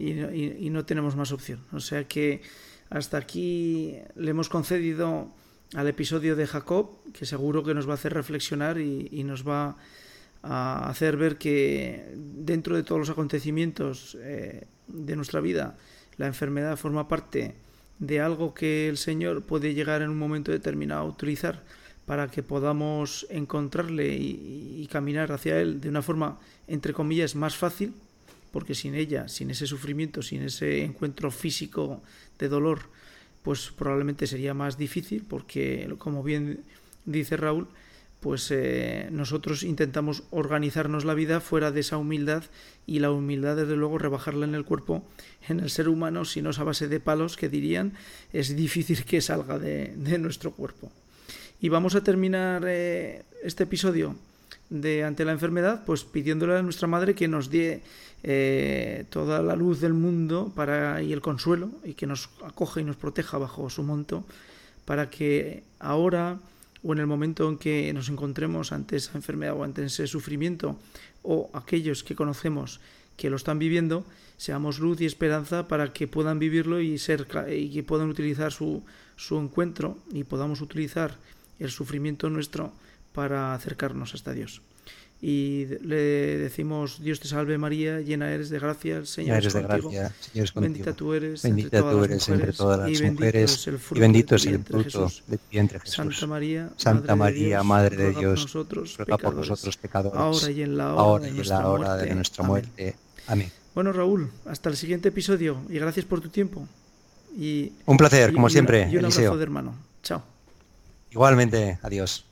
y, 0.00 0.68
no 0.68 0.84
tenemos 0.84 1.14
más 1.14 1.30
opción. 1.30 1.60
O 1.72 1.78
sea 1.78 2.08
que 2.08 2.42
hasta 2.90 3.18
aquí 3.18 3.98
le 4.16 4.30
hemos 4.32 4.48
concedido 4.48 5.28
al 5.74 5.88
episodio 5.88 6.36
de 6.36 6.46
Jacob, 6.46 6.90
que 7.12 7.26
seguro 7.26 7.64
que 7.64 7.74
nos 7.74 7.86
va 7.88 7.92
a 7.92 7.94
hacer 7.94 8.12
reflexionar 8.12 8.78
y, 8.78 9.22
nos 9.24 9.46
va 9.46 9.76
a 10.42 10.88
hacer 10.88 11.16
ver 11.16 11.38
que 11.38 12.12
dentro 12.14 12.76
de 12.76 12.82
todos 12.82 12.98
los 12.98 13.10
acontecimientos 13.10 14.16
eh, 14.20 14.66
de 14.88 15.16
nuestra 15.16 15.40
vida, 15.40 15.76
la 16.18 16.26
enfermedad 16.26 16.76
forma 16.76 17.08
parte 17.08 17.54
de 17.98 18.20
algo 18.20 18.52
que 18.52 18.88
el 18.88 18.98
Señor 18.98 19.42
puede 19.42 19.74
llegar 19.74 20.02
en 20.02 20.10
un 20.10 20.18
momento 20.18 20.50
determinado 20.50 21.02
a 21.02 21.04
utilizar 21.04 21.62
para 22.04 22.28
que 22.28 22.42
podamos 22.42 23.26
encontrarle 23.30 24.14
y, 24.14 24.86
caminar 24.90 25.32
hacia 25.32 25.60
Él 25.60 25.80
de 25.80 25.88
una 25.88 26.02
forma, 26.02 26.38
entre 26.66 26.92
comillas, 26.92 27.34
más 27.34 27.56
fácil, 27.56 27.94
porque 28.50 28.74
sin 28.74 28.94
ella, 28.94 29.28
sin 29.28 29.50
ese 29.50 29.66
sufrimiento, 29.66 30.20
sin 30.20 30.42
ese 30.42 30.84
encuentro 30.84 31.30
físico 31.30 32.02
de 32.38 32.48
dolor, 32.48 32.80
pues 33.42 33.72
probablemente 33.76 34.26
sería 34.26 34.54
más 34.54 34.78
difícil, 34.78 35.24
porque, 35.28 35.92
como 35.98 36.22
bien 36.22 36.60
dice 37.04 37.36
Raúl, 37.36 37.68
pues 38.20 38.52
eh, 38.52 39.08
nosotros 39.10 39.64
intentamos 39.64 40.22
organizarnos 40.30 41.04
la 41.04 41.14
vida 41.14 41.40
fuera 41.40 41.72
de 41.72 41.80
esa 41.80 41.96
humildad 41.96 42.44
y 42.86 43.00
la 43.00 43.10
humildad 43.10 43.56
desde 43.56 43.74
luego 43.74 43.98
rebajarla 43.98 44.46
en 44.46 44.54
el 44.54 44.64
cuerpo, 44.64 45.04
en 45.48 45.58
el 45.58 45.70
ser 45.70 45.88
humano, 45.88 46.24
si 46.24 46.40
no 46.40 46.50
es 46.50 46.60
a 46.60 46.64
base 46.64 46.86
de 46.86 47.00
palos 47.00 47.36
que 47.36 47.48
dirían, 47.48 47.94
es 48.32 48.54
difícil 48.54 49.04
que 49.04 49.20
salga 49.20 49.58
de, 49.58 50.18
nuestro 50.20 50.52
cuerpo. 50.52 50.92
Y 51.60 51.68
vamos 51.68 51.96
a 51.96 52.04
terminar 52.04 52.62
eh, 52.64 53.24
este 53.42 53.64
episodio 53.64 54.14
de 54.70 55.04
ante 55.04 55.24
la 55.24 55.32
enfermedad, 55.32 55.82
pues 55.84 56.04
pidiéndole 56.04 56.56
a 56.56 56.62
nuestra 56.62 56.88
madre 56.88 57.14
que 57.14 57.28
nos 57.28 57.50
dé 57.50 57.82
eh, 58.22 59.04
toda 59.10 59.42
la 59.42 59.56
luz 59.56 59.80
del 59.80 59.94
mundo 59.94 60.52
para, 60.54 61.02
y 61.02 61.12
el 61.12 61.20
consuelo 61.20 61.70
y 61.84 61.94
que 61.94 62.06
nos 62.06 62.30
acoja 62.44 62.80
y 62.80 62.84
nos 62.84 62.96
proteja 62.96 63.38
bajo 63.38 63.68
su 63.68 63.82
monto 63.82 64.24
para 64.84 65.10
que 65.10 65.62
ahora 65.78 66.38
o 66.82 66.92
en 66.92 66.98
el 66.98 67.06
momento 67.06 67.48
en 67.48 67.58
que 67.58 67.92
nos 67.92 68.08
encontremos 68.08 68.72
ante 68.72 68.96
esa 68.96 69.12
enfermedad 69.14 69.54
o 69.54 69.64
ante 69.64 69.84
ese 69.84 70.06
sufrimiento, 70.06 70.76
o 71.22 71.50
aquellos 71.52 72.02
que 72.02 72.16
conocemos 72.16 72.80
que 73.16 73.30
lo 73.30 73.36
están 73.36 73.58
viviendo, 73.58 74.04
seamos 74.36 74.80
luz 74.80 75.00
y 75.00 75.06
esperanza 75.06 75.68
para 75.68 75.92
que 75.92 76.08
puedan 76.08 76.38
vivirlo 76.38 76.80
y, 76.80 76.98
ser, 76.98 77.26
y 77.48 77.70
que 77.70 77.82
puedan 77.82 78.08
utilizar 78.08 78.50
su, 78.50 78.82
su 79.16 79.38
encuentro 79.38 79.98
y 80.12 80.24
podamos 80.24 80.60
utilizar 80.60 81.16
el 81.60 81.70
sufrimiento 81.70 82.28
nuestro 82.30 82.72
para 83.12 83.54
acercarnos 83.54 84.14
hasta 84.14 84.32
Dios 84.32 84.62
y 85.24 85.66
le 85.82 85.96
decimos 86.38 87.00
Dios 87.00 87.20
te 87.20 87.28
salve 87.28 87.56
María, 87.56 88.00
llena 88.00 88.32
eres 88.32 88.50
de 88.50 88.58
gracia, 88.58 88.96
el 88.96 89.06
Señor 89.06 89.38
es 89.38 89.52
contigo. 89.52 89.90
Gracia, 89.90 90.12
Señor 90.18 90.44
es 90.44 90.52
contigo. 90.52 90.72
Bendita 90.72 90.92
tú 90.94 91.12
eres, 91.14 91.42
Bendita 91.44 91.78
entre, 91.78 91.92
tú 91.92 92.04
eres 92.04 92.28
entre 92.28 92.52
todas 92.52 92.78
las 92.80 92.88
mujeres, 92.88 93.68
y 93.92 94.00
bendito 94.00 94.34
es 94.34 94.46
el 94.46 94.58
fruto 94.64 95.08
de 95.28 95.38
tu 95.38 95.44
vientre 95.48 95.78
Jesús. 95.78 95.94
Santa 95.94 96.26
María, 96.26 96.70
Santa 96.76 97.14
María, 97.14 97.62
Madre 97.62 97.96
de 97.96 98.12
Dios, 98.14 98.42
nosotros, 98.42 98.96
ruega 98.98 99.16
por 99.16 99.36
nosotros 99.36 99.76
pecadores, 99.76 100.18
ahora 100.18 100.50
y 100.50 100.62
en 100.62 100.76
la 100.76 100.92
hora, 100.92 101.02
ahora 101.02 101.24
de, 101.24 101.30
nuestra 101.34 101.58
la 101.60 101.68
hora 101.68 101.88
muerte. 101.90 102.06
de 102.08 102.14
nuestra 102.16 102.44
Amén. 102.44 102.50
muerte. 102.50 102.96
Amén. 103.28 103.52
Bueno, 103.76 103.92
Raúl, 103.92 104.28
hasta 104.46 104.70
el 104.70 104.76
siguiente 104.76 105.10
episodio 105.10 105.62
y 105.68 105.74
gracias 105.78 106.04
por 106.04 106.20
tu 106.20 106.30
tiempo. 106.30 106.66
Y, 107.38 107.72
Un 107.86 107.96
placer, 107.96 108.30
y- 108.30 108.32
como 108.34 108.48
y 108.48 108.50
siempre, 108.50 108.88
Y 108.90 108.96
un 108.96 109.04
Eliseo. 109.04 109.26
abrazo 109.26 109.36
de 109.38 109.42
hermano. 109.44 109.74
Chao. 110.02 110.22
Igualmente, 111.12 111.78
adiós. 111.82 112.24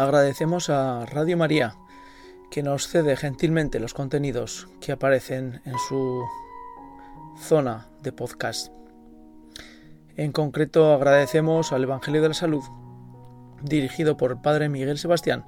Agradecemos 0.00 0.70
a 0.70 1.04
Radio 1.04 1.36
María 1.36 1.74
que 2.50 2.62
nos 2.62 2.88
cede 2.88 3.16
gentilmente 3.16 3.78
los 3.78 3.92
contenidos 3.92 4.66
que 4.80 4.92
aparecen 4.92 5.60
en 5.66 5.74
su 5.90 6.24
zona 7.38 7.86
de 8.02 8.10
podcast. 8.10 8.72
En 10.16 10.32
concreto 10.32 10.94
agradecemos 10.94 11.72
al 11.72 11.82
Evangelio 11.82 12.22
de 12.22 12.28
la 12.28 12.34
Salud, 12.34 12.64
dirigido 13.60 14.16
por 14.16 14.40
Padre 14.40 14.70
Miguel 14.70 14.96
Sebastián, 14.96 15.44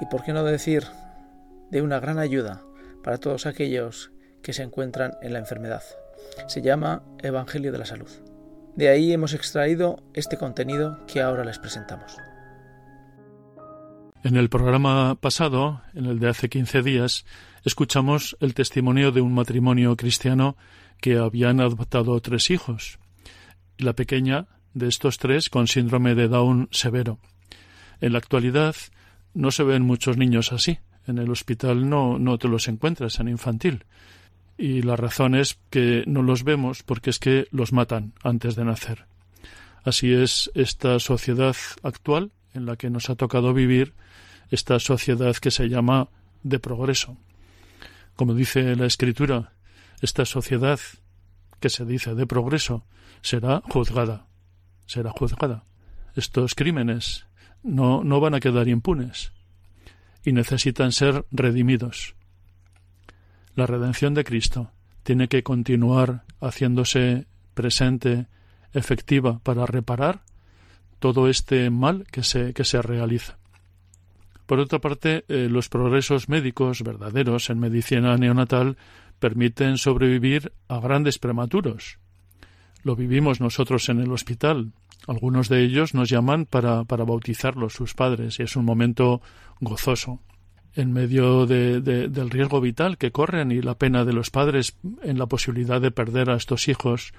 y 0.00 0.06
por 0.06 0.24
qué 0.24 0.32
no 0.32 0.42
decir, 0.42 0.82
de 1.70 1.82
una 1.82 2.00
gran 2.00 2.18
ayuda 2.18 2.64
para 3.04 3.18
todos 3.18 3.46
aquellos 3.46 4.10
que 4.42 4.52
se 4.52 4.64
encuentran 4.64 5.12
en 5.22 5.32
la 5.32 5.38
enfermedad. 5.38 5.84
Se 6.48 6.60
llama 6.60 7.04
Evangelio 7.22 7.70
de 7.70 7.78
la 7.78 7.86
Salud. 7.86 8.10
De 8.74 8.88
ahí 8.88 9.12
hemos 9.12 9.32
extraído 9.32 10.02
este 10.12 10.36
contenido 10.36 11.06
que 11.06 11.22
ahora 11.22 11.44
les 11.44 11.60
presentamos. 11.60 12.16
En 14.26 14.34
el 14.34 14.48
programa 14.48 15.14
pasado, 15.14 15.82
en 15.94 16.06
el 16.06 16.18
de 16.18 16.28
hace 16.28 16.48
15 16.48 16.82
días, 16.82 17.24
escuchamos 17.64 18.36
el 18.40 18.54
testimonio 18.54 19.12
de 19.12 19.20
un 19.20 19.32
matrimonio 19.32 19.96
cristiano 19.96 20.56
que 21.00 21.16
habían 21.16 21.60
adoptado 21.60 22.20
tres 22.20 22.50
hijos. 22.50 22.98
La 23.78 23.92
pequeña 23.92 24.48
de 24.74 24.88
estos 24.88 25.18
tres 25.18 25.48
con 25.48 25.68
síndrome 25.68 26.16
de 26.16 26.26
Down 26.26 26.68
severo. 26.72 27.20
En 28.00 28.14
la 28.14 28.18
actualidad 28.18 28.74
no 29.32 29.52
se 29.52 29.62
ven 29.62 29.82
muchos 29.82 30.16
niños 30.16 30.52
así. 30.52 30.80
En 31.06 31.18
el 31.18 31.30
hospital 31.30 31.88
no, 31.88 32.18
no 32.18 32.36
te 32.36 32.48
los 32.48 32.66
encuentras 32.66 33.20
en 33.20 33.28
infantil. 33.28 33.84
Y 34.58 34.82
la 34.82 34.96
razón 34.96 35.36
es 35.36 35.56
que 35.70 36.02
no 36.08 36.22
los 36.22 36.42
vemos 36.42 36.82
porque 36.82 37.10
es 37.10 37.20
que 37.20 37.46
los 37.52 37.72
matan 37.72 38.12
antes 38.24 38.56
de 38.56 38.64
nacer. 38.64 39.06
Así 39.84 40.12
es 40.12 40.50
esta 40.56 40.98
sociedad 40.98 41.54
actual 41.84 42.32
en 42.54 42.66
la 42.66 42.74
que 42.74 42.90
nos 42.90 43.08
ha 43.08 43.14
tocado 43.14 43.54
vivir 43.54 43.94
esta 44.50 44.78
sociedad 44.78 45.36
que 45.36 45.50
se 45.50 45.68
llama 45.68 46.08
de 46.42 46.58
progreso. 46.58 47.16
Como 48.14 48.34
dice 48.34 48.76
la 48.76 48.86
Escritura, 48.86 49.52
esta 50.00 50.24
sociedad 50.24 50.80
que 51.60 51.70
se 51.70 51.84
dice 51.84 52.14
de 52.14 52.26
progreso 52.26 52.84
será 53.22 53.62
juzgada, 53.68 54.26
será 54.86 55.10
juzgada. 55.10 55.64
Estos 56.14 56.54
crímenes 56.54 57.26
no, 57.62 58.04
no 58.04 58.20
van 58.20 58.34
a 58.34 58.40
quedar 58.40 58.68
impunes 58.68 59.32
y 60.24 60.32
necesitan 60.32 60.92
ser 60.92 61.24
redimidos. 61.30 62.14
La 63.54 63.66
redención 63.66 64.14
de 64.14 64.24
Cristo 64.24 64.70
tiene 65.02 65.28
que 65.28 65.42
continuar 65.42 66.24
haciéndose 66.40 67.26
presente, 67.54 68.26
efectiva, 68.72 69.38
para 69.38 69.66
reparar 69.66 70.22
todo 70.98 71.28
este 71.28 71.70
mal 71.70 72.06
que 72.10 72.22
se, 72.22 72.52
que 72.52 72.64
se 72.64 72.82
realiza. 72.82 73.38
Por 74.46 74.60
otra 74.60 74.78
parte, 74.78 75.24
eh, 75.28 75.48
los 75.50 75.68
progresos 75.68 76.28
médicos 76.28 76.82
verdaderos 76.82 77.50
en 77.50 77.58
medicina 77.58 78.16
neonatal 78.16 78.76
permiten 79.18 79.76
sobrevivir 79.76 80.52
a 80.68 80.78
grandes 80.78 81.18
prematuros. 81.18 81.98
Lo 82.82 82.94
vivimos 82.94 83.40
nosotros 83.40 83.88
en 83.88 84.00
el 84.00 84.12
hospital. 84.12 84.72
Algunos 85.08 85.48
de 85.48 85.62
ellos 85.62 85.94
nos 85.94 86.08
llaman 86.08 86.46
para, 86.46 86.84
para 86.84 87.04
bautizarlos 87.04 87.72
sus 87.72 87.94
padres 87.94 88.38
y 88.38 88.44
es 88.44 88.54
un 88.54 88.64
momento 88.64 89.20
gozoso. 89.60 90.20
En 90.74 90.92
medio 90.92 91.46
de, 91.46 91.80
de, 91.80 92.08
del 92.08 92.30
riesgo 92.30 92.60
vital 92.60 92.98
que 92.98 93.10
corren 93.10 93.50
y 93.50 93.62
la 93.62 93.76
pena 93.76 94.04
de 94.04 94.12
los 94.12 94.30
padres 94.30 94.76
en 95.02 95.18
la 95.18 95.26
posibilidad 95.26 95.80
de 95.80 95.90
perder 95.90 96.30
a 96.30 96.36
estos 96.36 96.68
hijos, 96.68 97.14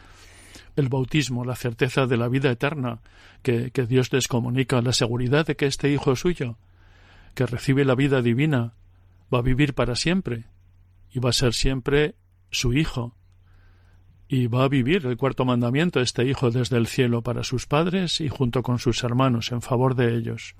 el 0.76 0.90
bautismo, 0.90 1.44
la 1.44 1.56
certeza 1.56 2.06
de 2.06 2.18
la 2.18 2.30
vida 2.30 2.52
eterna 2.52 3.00
que, 3.42 3.72
que 3.72 3.88
Dios 3.88 4.14
les 4.14 4.28
comunica, 4.28 4.82
la 4.82 4.94
seguridad 4.94 5.46
de 5.48 5.56
que 5.56 5.66
este 5.66 5.92
hijo 5.92 6.16
suyo, 6.16 6.56
que 7.38 7.46
recibe 7.46 7.86
la 7.86 7.94
vida 7.94 8.24
divina, 8.24 8.74
va 9.32 9.38
a 9.38 9.44
vivir 9.44 9.76
para 9.76 9.96
siempre 9.96 10.46
y 11.12 11.20
va 11.20 11.30
a 11.30 11.34
ser 11.34 11.54
siempre 11.54 12.16
su 12.50 12.74
hijo. 12.74 13.16
Y 14.28 14.48
va 14.48 14.64
a 14.64 14.68
vivir 14.68 15.06
el 15.06 15.18
cuarto 15.18 15.46
mandamiento, 15.46 16.02
este 16.02 16.26
hijo 16.26 16.50
desde 16.50 16.78
el 16.78 16.88
cielo 16.88 17.22
para 17.22 17.44
sus 17.44 17.68
padres 17.68 18.22
y 18.22 18.28
junto 18.28 18.64
con 18.64 18.80
sus 18.80 19.04
hermanos 19.04 19.52
en 19.52 19.62
favor 19.62 19.94
de 19.94 20.16
ellos. 20.16 20.56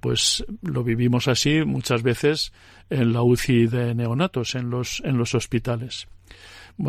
Pues 0.00 0.42
lo 0.62 0.84
vivimos 0.84 1.28
así 1.28 1.66
muchas 1.66 2.02
veces 2.02 2.54
en 2.88 3.12
la 3.12 3.22
UCI 3.22 3.66
de 3.66 3.94
neonatos, 3.94 4.54
en 4.54 4.70
los, 4.70 5.02
en 5.04 5.18
los 5.18 5.34
hospitales. 5.34 6.08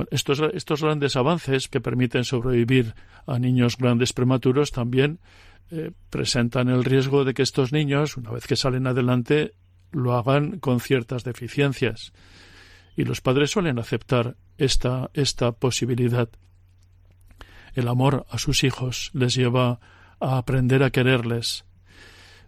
Estos, 0.09 0.39
estos 0.53 0.81
grandes 0.81 1.17
avances 1.17 1.67
que 1.67 1.81
permiten 1.81 2.23
sobrevivir 2.23 2.95
a 3.27 3.39
niños 3.39 3.75
grandes 3.77 4.13
prematuros 4.13 4.71
también 4.71 5.19
eh, 5.71 5.91
presentan 6.09 6.67
el 6.67 6.83
riesgo 6.83 7.23
de 7.23 7.33
que 7.33 7.43
estos 7.43 7.71
niños, 7.71 8.17
una 8.17 8.31
vez 8.31 8.45
que 8.45 8.57
salen 8.57 8.87
adelante, 8.87 9.53
lo 9.91 10.17
hagan 10.17 10.59
con 10.59 10.81
ciertas 10.81 11.23
deficiencias. 11.23 12.11
Y 12.97 13.05
los 13.05 13.21
padres 13.21 13.51
suelen 13.51 13.79
aceptar 13.79 14.35
esta, 14.57 15.09
esta 15.13 15.53
posibilidad. 15.53 16.27
El 17.73 17.87
amor 17.87 18.25
a 18.29 18.37
sus 18.37 18.65
hijos 18.65 19.11
les 19.13 19.33
lleva 19.33 19.79
a 20.19 20.37
aprender 20.37 20.83
a 20.83 20.91
quererles, 20.91 21.63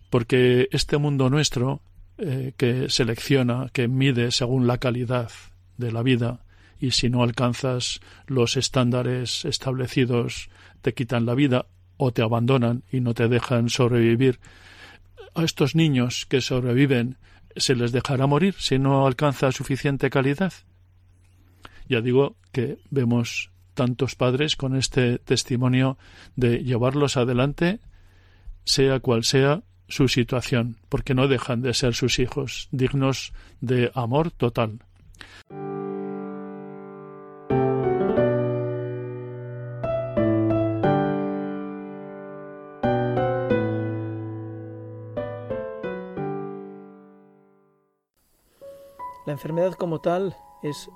porque 0.09 0.67
este 0.71 0.97
mundo 0.97 1.29
nuestro, 1.29 1.81
eh, 2.17 2.51
que 2.57 2.89
selecciona, 2.89 3.69
que 3.71 3.87
mide 3.87 4.31
según 4.31 4.67
la 4.67 4.79
calidad 4.79 5.31
de 5.77 5.93
la 5.93 6.03
vida, 6.03 6.45
y 6.77 6.91
si 6.91 7.09
no 7.09 7.23
alcanzas 7.23 8.01
los 8.27 8.57
estándares 8.57 9.45
establecidos, 9.45 10.49
te 10.81 10.93
quitan 10.93 11.25
la 11.25 11.35
vida 11.35 11.67
o 12.03 12.11
te 12.11 12.21
abandonan 12.21 12.83
y 12.91 12.99
no 12.99 13.13
te 13.13 13.29
dejan 13.29 13.69
sobrevivir. 13.69 14.41
A 15.35 15.43
estos 15.43 15.73
niños 15.73 16.25
que 16.25 16.41
sobreviven 16.41 17.17
se 17.55 17.75
les 17.75 17.93
dejará 17.93 18.27
morir 18.27 18.55
si 18.59 18.77
no 18.77 19.07
alcanza 19.07 19.53
suficiente 19.53 20.09
calidad. 20.09 20.51
Ya 21.87 22.01
digo 22.01 22.35
que 22.51 22.77
vemos 22.89 23.51
tantos 23.73 24.15
padres 24.15 24.57
con 24.57 24.75
este 24.75 25.17
testimonio 25.17 25.97
de 26.35 26.63
llevarlos 26.63 27.15
adelante, 27.15 27.79
sea 28.65 28.99
cual 28.99 29.23
sea 29.23 29.63
su 29.87 30.09
situación, 30.09 30.77
porque 30.89 31.13
no 31.13 31.29
dejan 31.29 31.61
de 31.61 31.73
ser 31.73 31.93
sus 31.93 32.19
hijos, 32.19 32.67
dignos 32.71 33.31
de 33.61 33.91
amor 33.95 34.29
total. 34.31 34.79
La 49.33 49.37
enfermedad 49.37 49.73
como 49.73 49.99
tal 49.99 50.37
es 50.61 50.91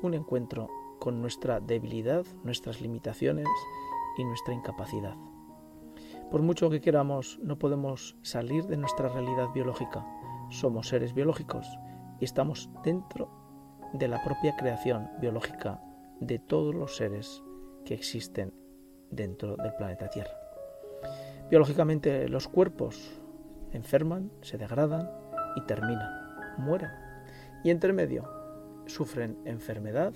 un 0.00 0.14
encuentro 0.14 0.70
con 0.98 1.20
nuestra 1.20 1.60
debilidad, 1.60 2.24
nuestras 2.42 2.80
limitaciones 2.80 3.46
y 4.16 4.24
nuestra 4.24 4.54
incapacidad. 4.54 5.14
Por 6.30 6.40
mucho 6.40 6.70
que 6.70 6.80
queramos, 6.80 7.38
no 7.42 7.58
podemos 7.58 8.16
salir 8.22 8.64
de 8.64 8.78
nuestra 8.78 9.10
realidad 9.10 9.52
biológica. 9.52 10.06
Somos 10.48 10.88
seres 10.88 11.12
biológicos 11.12 11.66
y 12.18 12.24
estamos 12.24 12.70
dentro 12.82 13.28
de 13.92 14.08
la 14.08 14.24
propia 14.24 14.56
creación 14.56 15.10
biológica 15.20 15.78
de 16.18 16.38
todos 16.38 16.74
los 16.74 16.96
seres 16.96 17.42
que 17.84 17.92
existen 17.92 18.54
dentro 19.10 19.54
del 19.56 19.74
planeta 19.74 20.08
Tierra. 20.08 20.32
Biológicamente 21.50 22.26
los 22.30 22.48
cuerpos 22.48 23.20
enferman, 23.72 24.32
se 24.40 24.56
degradan 24.56 25.10
y 25.56 25.66
terminan, 25.66 26.56
mueren. 26.56 27.11
Y 27.64 27.70
entre 27.70 27.92
medio 27.92 28.28
sufren 28.86 29.38
enfermedad 29.44 30.12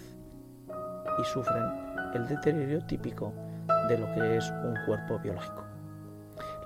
y 1.19 1.25
sufren 1.25 1.65
el 2.15 2.27
deterioro 2.27 2.85
típico 2.87 3.33
de 3.89 3.99
lo 3.99 4.13
que 4.15 4.37
es 4.37 4.51
un 4.51 4.75
cuerpo 4.85 5.19
biológico. 5.19 5.65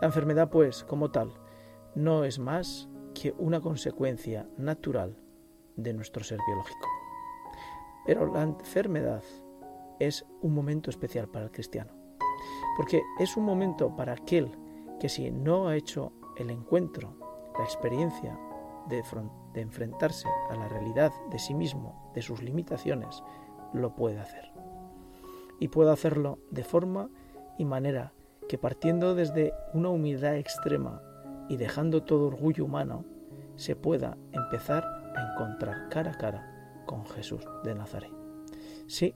La 0.00 0.06
enfermedad, 0.06 0.48
pues, 0.48 0.82
como 0.84 1.10
tal, 1.10 1.32
no 1.94 2.24
es 2.24 2.38
más 2.38 2.88
que 3.14 3.34
una 3.38 3.60
consecuencia 3.60 4.48
natural 4.56 5.16
de 5.76 5.92
nuestro 5.92 6.24
ser 6.24 6.38
biológico. 6.46 6.88
Pero 8.06 8.32
la 8.32 8.42
enfermedad 8.42 9.22
es 9.98 10.24
un 10.40 10.54
momento 10.54 10.90
especial 10.90 11.28
para 11.28 11.44
el 11.44 11.50
cristiano, 11.50 11.92
porque 12.76 13.02
es 13.18 13.36
un 13.36 13.44
momento 13.44 13.94
para 13.94 14.14
aquel 14.14 14.50
que 14.98 15.08
si 15.08 15.30
no 15.30 15.68
ha 15.68 15.76
hecho 15.76 16.12
el 16.36 16.50
encuentro, 16.50 17.14
la 17.58 17.64
experiencia 17.64 18.38
de, 18.90 19.02
enfrentarse 19.54 20.28
a 20.50 20.56
la 20.56 20.68
realidad 20.68 21.12
de 21.30 21.38
sí 21.38 21.54
mismo, 21.54 22.10
de 22.14 22.22
sus 22.22 22.42
limitaciones, 22.42 23.22
lo 23.72 23.94
puede 23.94 24.18
hacer. 24.18 24.52
Y 25.58 25.68
puede 25.68 25.92
hacerlo 25.92 26.38
de 26.50 26.64
forma 26.64 27.08
y 27.56 27.64
manera 27.64 28.12
que 28.48 28.58
partiendo 28.58 29.14
desde 29.14 29.54
una 29.72 29.90
humildad 29.90 30.36
extrema 30.36 31.02
y 31.48 31.56
dejando 31.56 32.02
todo 32.02 32.26
orgullo 32.26 32.64
humano, 32.64 33.04
se 33.56 33.76
pueda 33.76 34.16
empezar 34.32 34.84
a 35.16 35.32
encontrar 35.32 35.88
cara 35.88 36.12
a 36.12 36.18
cara 36.18 36.82
con 36.86 37.06
Jesús 37.06 37.46
de 37.62 37.74
Nazaret. 37.74 38.12
Sí, 38.86 39.14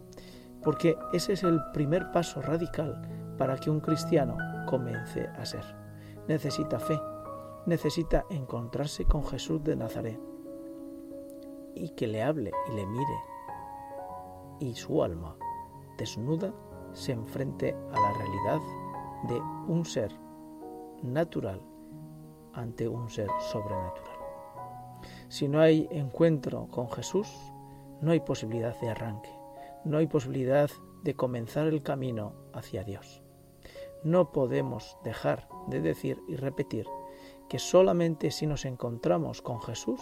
porque 0.62 0.96
ese 1.12 1.32
es 1.32 1.42
el 1.42 1.60
primer 1.72 2.10
paso 2.12 2.40
radical 2.40 3.00
para 3.36 3.56
que 3.56 3.70
un 3.70 3.80
cristiano 3.80 4.36
comience 4.66 5.26
a 5.36 5.44
ser. 5.44 5.64
Necesita 6.28 6.78
fe, 6.78 6.98
necesita 7.66 8.26
encontrarse 8.30 9.04
con 9.04 9.24
Jesús 9.24 9.62
de 9.64 9.76
Nazaret 9.76 10.20
y 11.74 11.90
que 11.90 12.06
le 12.06 12.22
hable 12.22 12.52
y 12.68 12.74
le 12.74 12.86
mire 12.86 13.34
y 14.60 14.74
su 14.74 15.02
alma 15.02 15.36
desnuda 15.98 16.54
se 16.92 17.12
enfrente 17.12 17.74
a 17.92 18.00
la 18.00 18.12
realidad 18.12 18.60
de 19.28 19.40
un 19.72 19.84
ser 19.84 20.12
natural 21.02 21.60
ante 22.52 22.88
un 22.88 23.08
ser 23.10 23.28
sobrenatural. 23.40 24.16
Si 25.28 25.48
no 25.48 25.60
hay 25.60 25.88
encuentro 25.90 26.68
con 26.68 26.88
Jesús, 26.90 27.28
no 28.00 28.12
hay 28.12 28.20
posibilidad 28.20 28.78
de 28.80 28.90
arranque, 28.90 29.30
no 29.84 29.98
hay 29.98 30.06
posibilidad 30.06 30.70
de 31.02 31.14
comenzar 31.14 31.66
el 31.66 31.82
camino 31.82 32.34
hacia 32.52 32.84
Dios. 32.84 33.22
No 34.02 34.32
podemos 34.32 34.96
dejar 35.02 35.48
de 35.68 35.80
decir 35.80 36.20
y 36.28 36.36
repetir 36.36 36.86
que 37.54 37.60
solamente 37.60 38.32
si 38.32 38.48
nos 38.48 38.64
encontramos 38.64 39.40
con 39.40 39.62
Jesús 39.62 40.00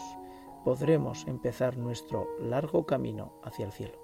podremos 0.65 1.27
empezar 1.27 1.77
nuestro 1.77 2.27
largo 2.41 2.87
camino 2.87 3.35
hacia 3.43 3.67
el 3.67 3.73
cielo. 3.73 3.99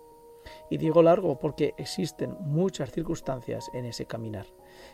Y 0.69 0.77
digo 0.77 1.03
largo 1.03 1.39
porque 1.39 1.73
existen 1.79 2.37
muchas 2.43 2.93
circunstancias 2.93 3.71
en 3.73 3.87
ese 3.87 4.05
caminar. 4.05 4.45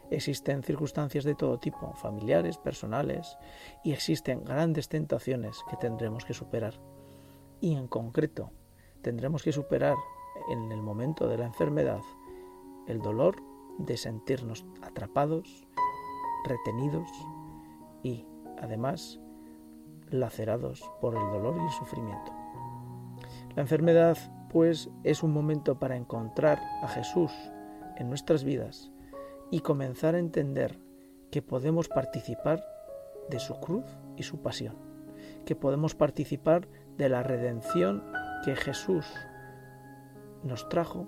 Existen 0.09 0.63
circunstancias 0.63 1.25
de 1.25 1.35
todo 1.35 1.59
tipo, 1.59 1.95
familiares, 1.95 2.57
personales, 2.57 3.37
y 3.83 3.91
existen 3.91 4.45
grandes 4.45 4.89
tentaciones 4.89 5.59
que 5.69 5.77
tendremos 5.77 6.25
que 6.25 6.33
superar. 6.33 6.81
Y 7.61 7.75
en 7.75 7.89
concreto, 7.89 8.53
tendremos 9.03 9.43
que 9.43 9.51
superar 9.51 9.97
en 10.53 10.71
el 10.71 10.81
momento 10.81 11.27
de 11.27 11.39
la 11.39 11.47
enfermedad 11.47 12.03
el 12.87 13.01
dolor 13.01 13.35
de 13.79 13.97
sentirnos 13.97 14.65
atrapados, 14.81 15.67
retenidos 16.45 17.11
y, 18.05 18.27
además, 18.65 19.21
lacerados 20.11 20.83
por 21.01 21.15
el 21.15 21.23
dolor 21.31 21.57
y 21.59 21.65
el 21.65 21.71
sufrimiento. 21.71 22.33
La 23.55 23.63
enfermedad 23.63 24.19
pues 24.51 24.91
es 25.03 25.23
un 25.23 25.33
momento 25.33 25.79
para 25.79 25.97
encontrar 25.97 26.61
a 26.83 26.89
Jesús 26.89 27.33
en 27.97 28.09
nuestras 28.09 28.45
vidas 28.45 28.91
y 29.51 29.61
comenzar 29.61 30.15
a 30.15 30.19
entender 30.19 30.79
que 31.31 31.43
podemos 31.43 31.89
participar 31.89 32.65
de 33.31 33.39
su 33.39 33.55
cruz 33.61 33.85
y 34.17 34.23
su 34.23 34.43
pasión, 34.43 34.77
que 35.45 35.57
podemos 35.57 35.95
participar 35.95 36.69
de 36.97 37.09
la 37.09 37.23
redención 37.23 38.05
que 38.45 38.55
Jesús 38.55 39.07
nos 40.43 40.69
trajo 40.69 41.07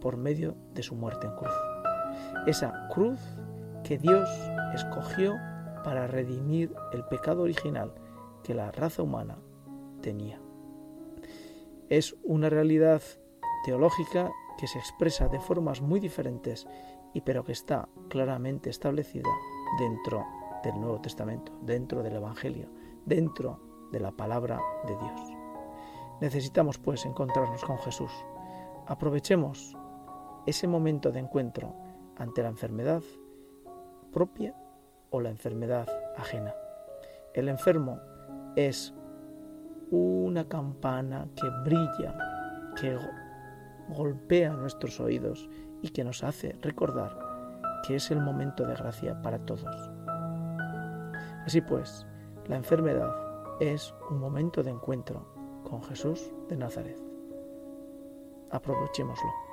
por 0.00 0.16
medio 0.16 0.56
de 0.74 0.82
su 0.82 0.94
muerte 0.94 1.26
en 1.26 1.36
cruz. 1.36 1.54
Esa 2.46 2.88
cruz 2.88 3.20
que 3.84 3.98
Dios 3.98 4.28
escogió 4.74 5.34
para 5.84 6.06
redimir 6.06 6.74
el 6.92 7.04
pecado 7.04 7.42
original 7.42 7.94
que 8.42 8.54
la 8.54 8.72
raza 8.72 9.02
humana 9.02 9.38
tenía 10.00 10.40
es 11.88 12.16
una 12.24 12.48
realidad 12.48 13.02
teológica 13.64 14.32
que 14.58 14.66
se 14.66 14.78
expresa 14.78 15.28
de 15.28 15.40
formas 15.40 15.80
muy 15.80 16.00
diferentes 16.00 16.66
y 17.12 17.20
pero 17.20 17.44
que 17.44 17.52
está 17.52 17.88
claramente 18.08 18.70
establecida 18.70 19.28
dentro 19.78 20.24
del 20.62 20.80
Nuevo 20.80 21.00
Testamento, 21.00 21.52
dentro 21.62 22.02
del 22.02 22.16
Evangelio, 22.16 22.68
dentro 23.04 23.60
de 23.92 24.00
la 24.00 24.12
palabra 24.12 24.60
de 24.86 24.96
Dios. 24.96 25.20
Necesitamos 26.20 26.78
pues 26.78 27.04
encontrarnos 27.04 27.64
con 27.64 27.78
Jesús. 27.78 28.10
Aprovechemos 28.86 29.76
ese 30.46 30.66
momento 30.66 31.12
de 31.12 31.20
encuentro 31.20 31.74
ante 32.16 32.42
la 32.42 32.48
enfermedad 32.48 33.02
propia 34.12 34.54
o 35.14 35.20
la 35.20 35.30
enfermedad 35.30 35.88
ajena. 36.16 36.52
El 37.34 37.48
enfermo 37.48 38.00
es 38.56 38.92
una 39.92 40.48
campana 40.48 41.28
que 41.36 41.48
brilla, 41.64 42.18
que 42.74 42.98
golpea 43.90 44.54
nuestros 44.54 44.98
oídos 44.98 45.48
y 45.82 45.90
que 45.90 46.02
nos 46.02 46.24
hace 46.24 46.56
recordar 46.62 47.16
que 47.86 47.94
es 47.94 48.10
el 48.10 48.20
momento 48.20 48.66
de 48.66 48.74
gracia 48.74 49.22
para 49.22 49.38
todos. 49.38 49.90
Así 51.46 51.60
pues, 51.60 52.08
la 52.48 52.56
enfermedad 52.56 53.14
es 53.60 53.94
un 54.10 54.18
momento 54.18 54.64
de 54.64 54.70
encuentro 54.70 55.28
con 55.62 55.80
Jesús 55.84 56.32
de 56.48 56.56
Nazaret. 56.56 56.98
Aprovechémoslo. 58.50 59.43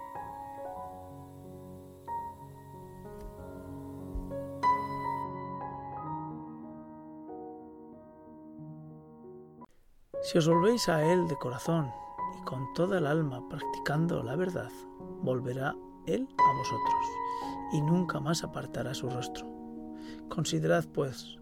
Si 10.31 10.37
os 10.37 10.47
volvéis 10.47 10.87
a 10.87 11.03
Él 11.03 11.27
de 11.27 11.35
corazón 11.35 11.91
y 12.39 12.45
con 12.45 12.71
toda 12.73 12.99
el 12.99 13.05
alma 13.05 13.43
practicando 13.49 14.23
la 14.23 14.37
verdad, 14.37 14.71
volverá 15.21 15.75
Él 16.05 16.25
a 16.37 16.57
vosotros 16.57 17.05
y 17.73 17.81
nunca 17.81 18.21
más 18.21 18.41
apartará 18.41 18.93
su 18.93 19.09
rostro. 19.09 19.45
Considerad, 20.29 20.85
pues, 20.93 21.37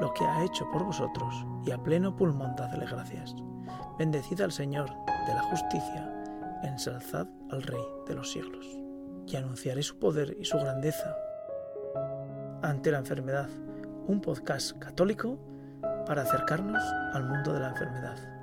lo 0.00 0.14
que 0.14 0.24
ha 0.24 0.44
hecho 0.44 0.70
por 0.70 0.84
vosotros 0.84 1.44
y 1.66 1.72
a 1.72 1.82
pleno 1.82 2.14
pulmón 2.14 2.54
dadle 2.54 2.86
gracias. 2.86 3.34
Bendecid 3.98 4.40
al 4.42 4.52
Señor 4.52 4.90
de 5.26 5.34
la 5.34 5.42
justicia, 5.50 6.22
ensalzad 6.62 7.26
al 7.50 7.64
Rey 7.64 7.82
de 8.06 8.14
los 8.14 8.30
siglos. 8.30 8.64
Y 9.26 9.34
anunciaré 9.34 9.82
su 9.82 9.98
poder 9.98 10.36
y 10.38 10.44
su 10.44 10.56
grandeza 10.56 11.16
ante 12.62 12.92
la 12.92 12.98
enfermedad. 12.98 13.48
Un 14.06 14.20
podcast 14.20 14.78
católico 14.78 15.36
para 16.10 16.22
acercarnos 16.22 16.82
al 17.14 17.22
mundo 17.22 17.52
de 17.52 17.60
la 17.60 17.68
enfermedad. 17.68 18.39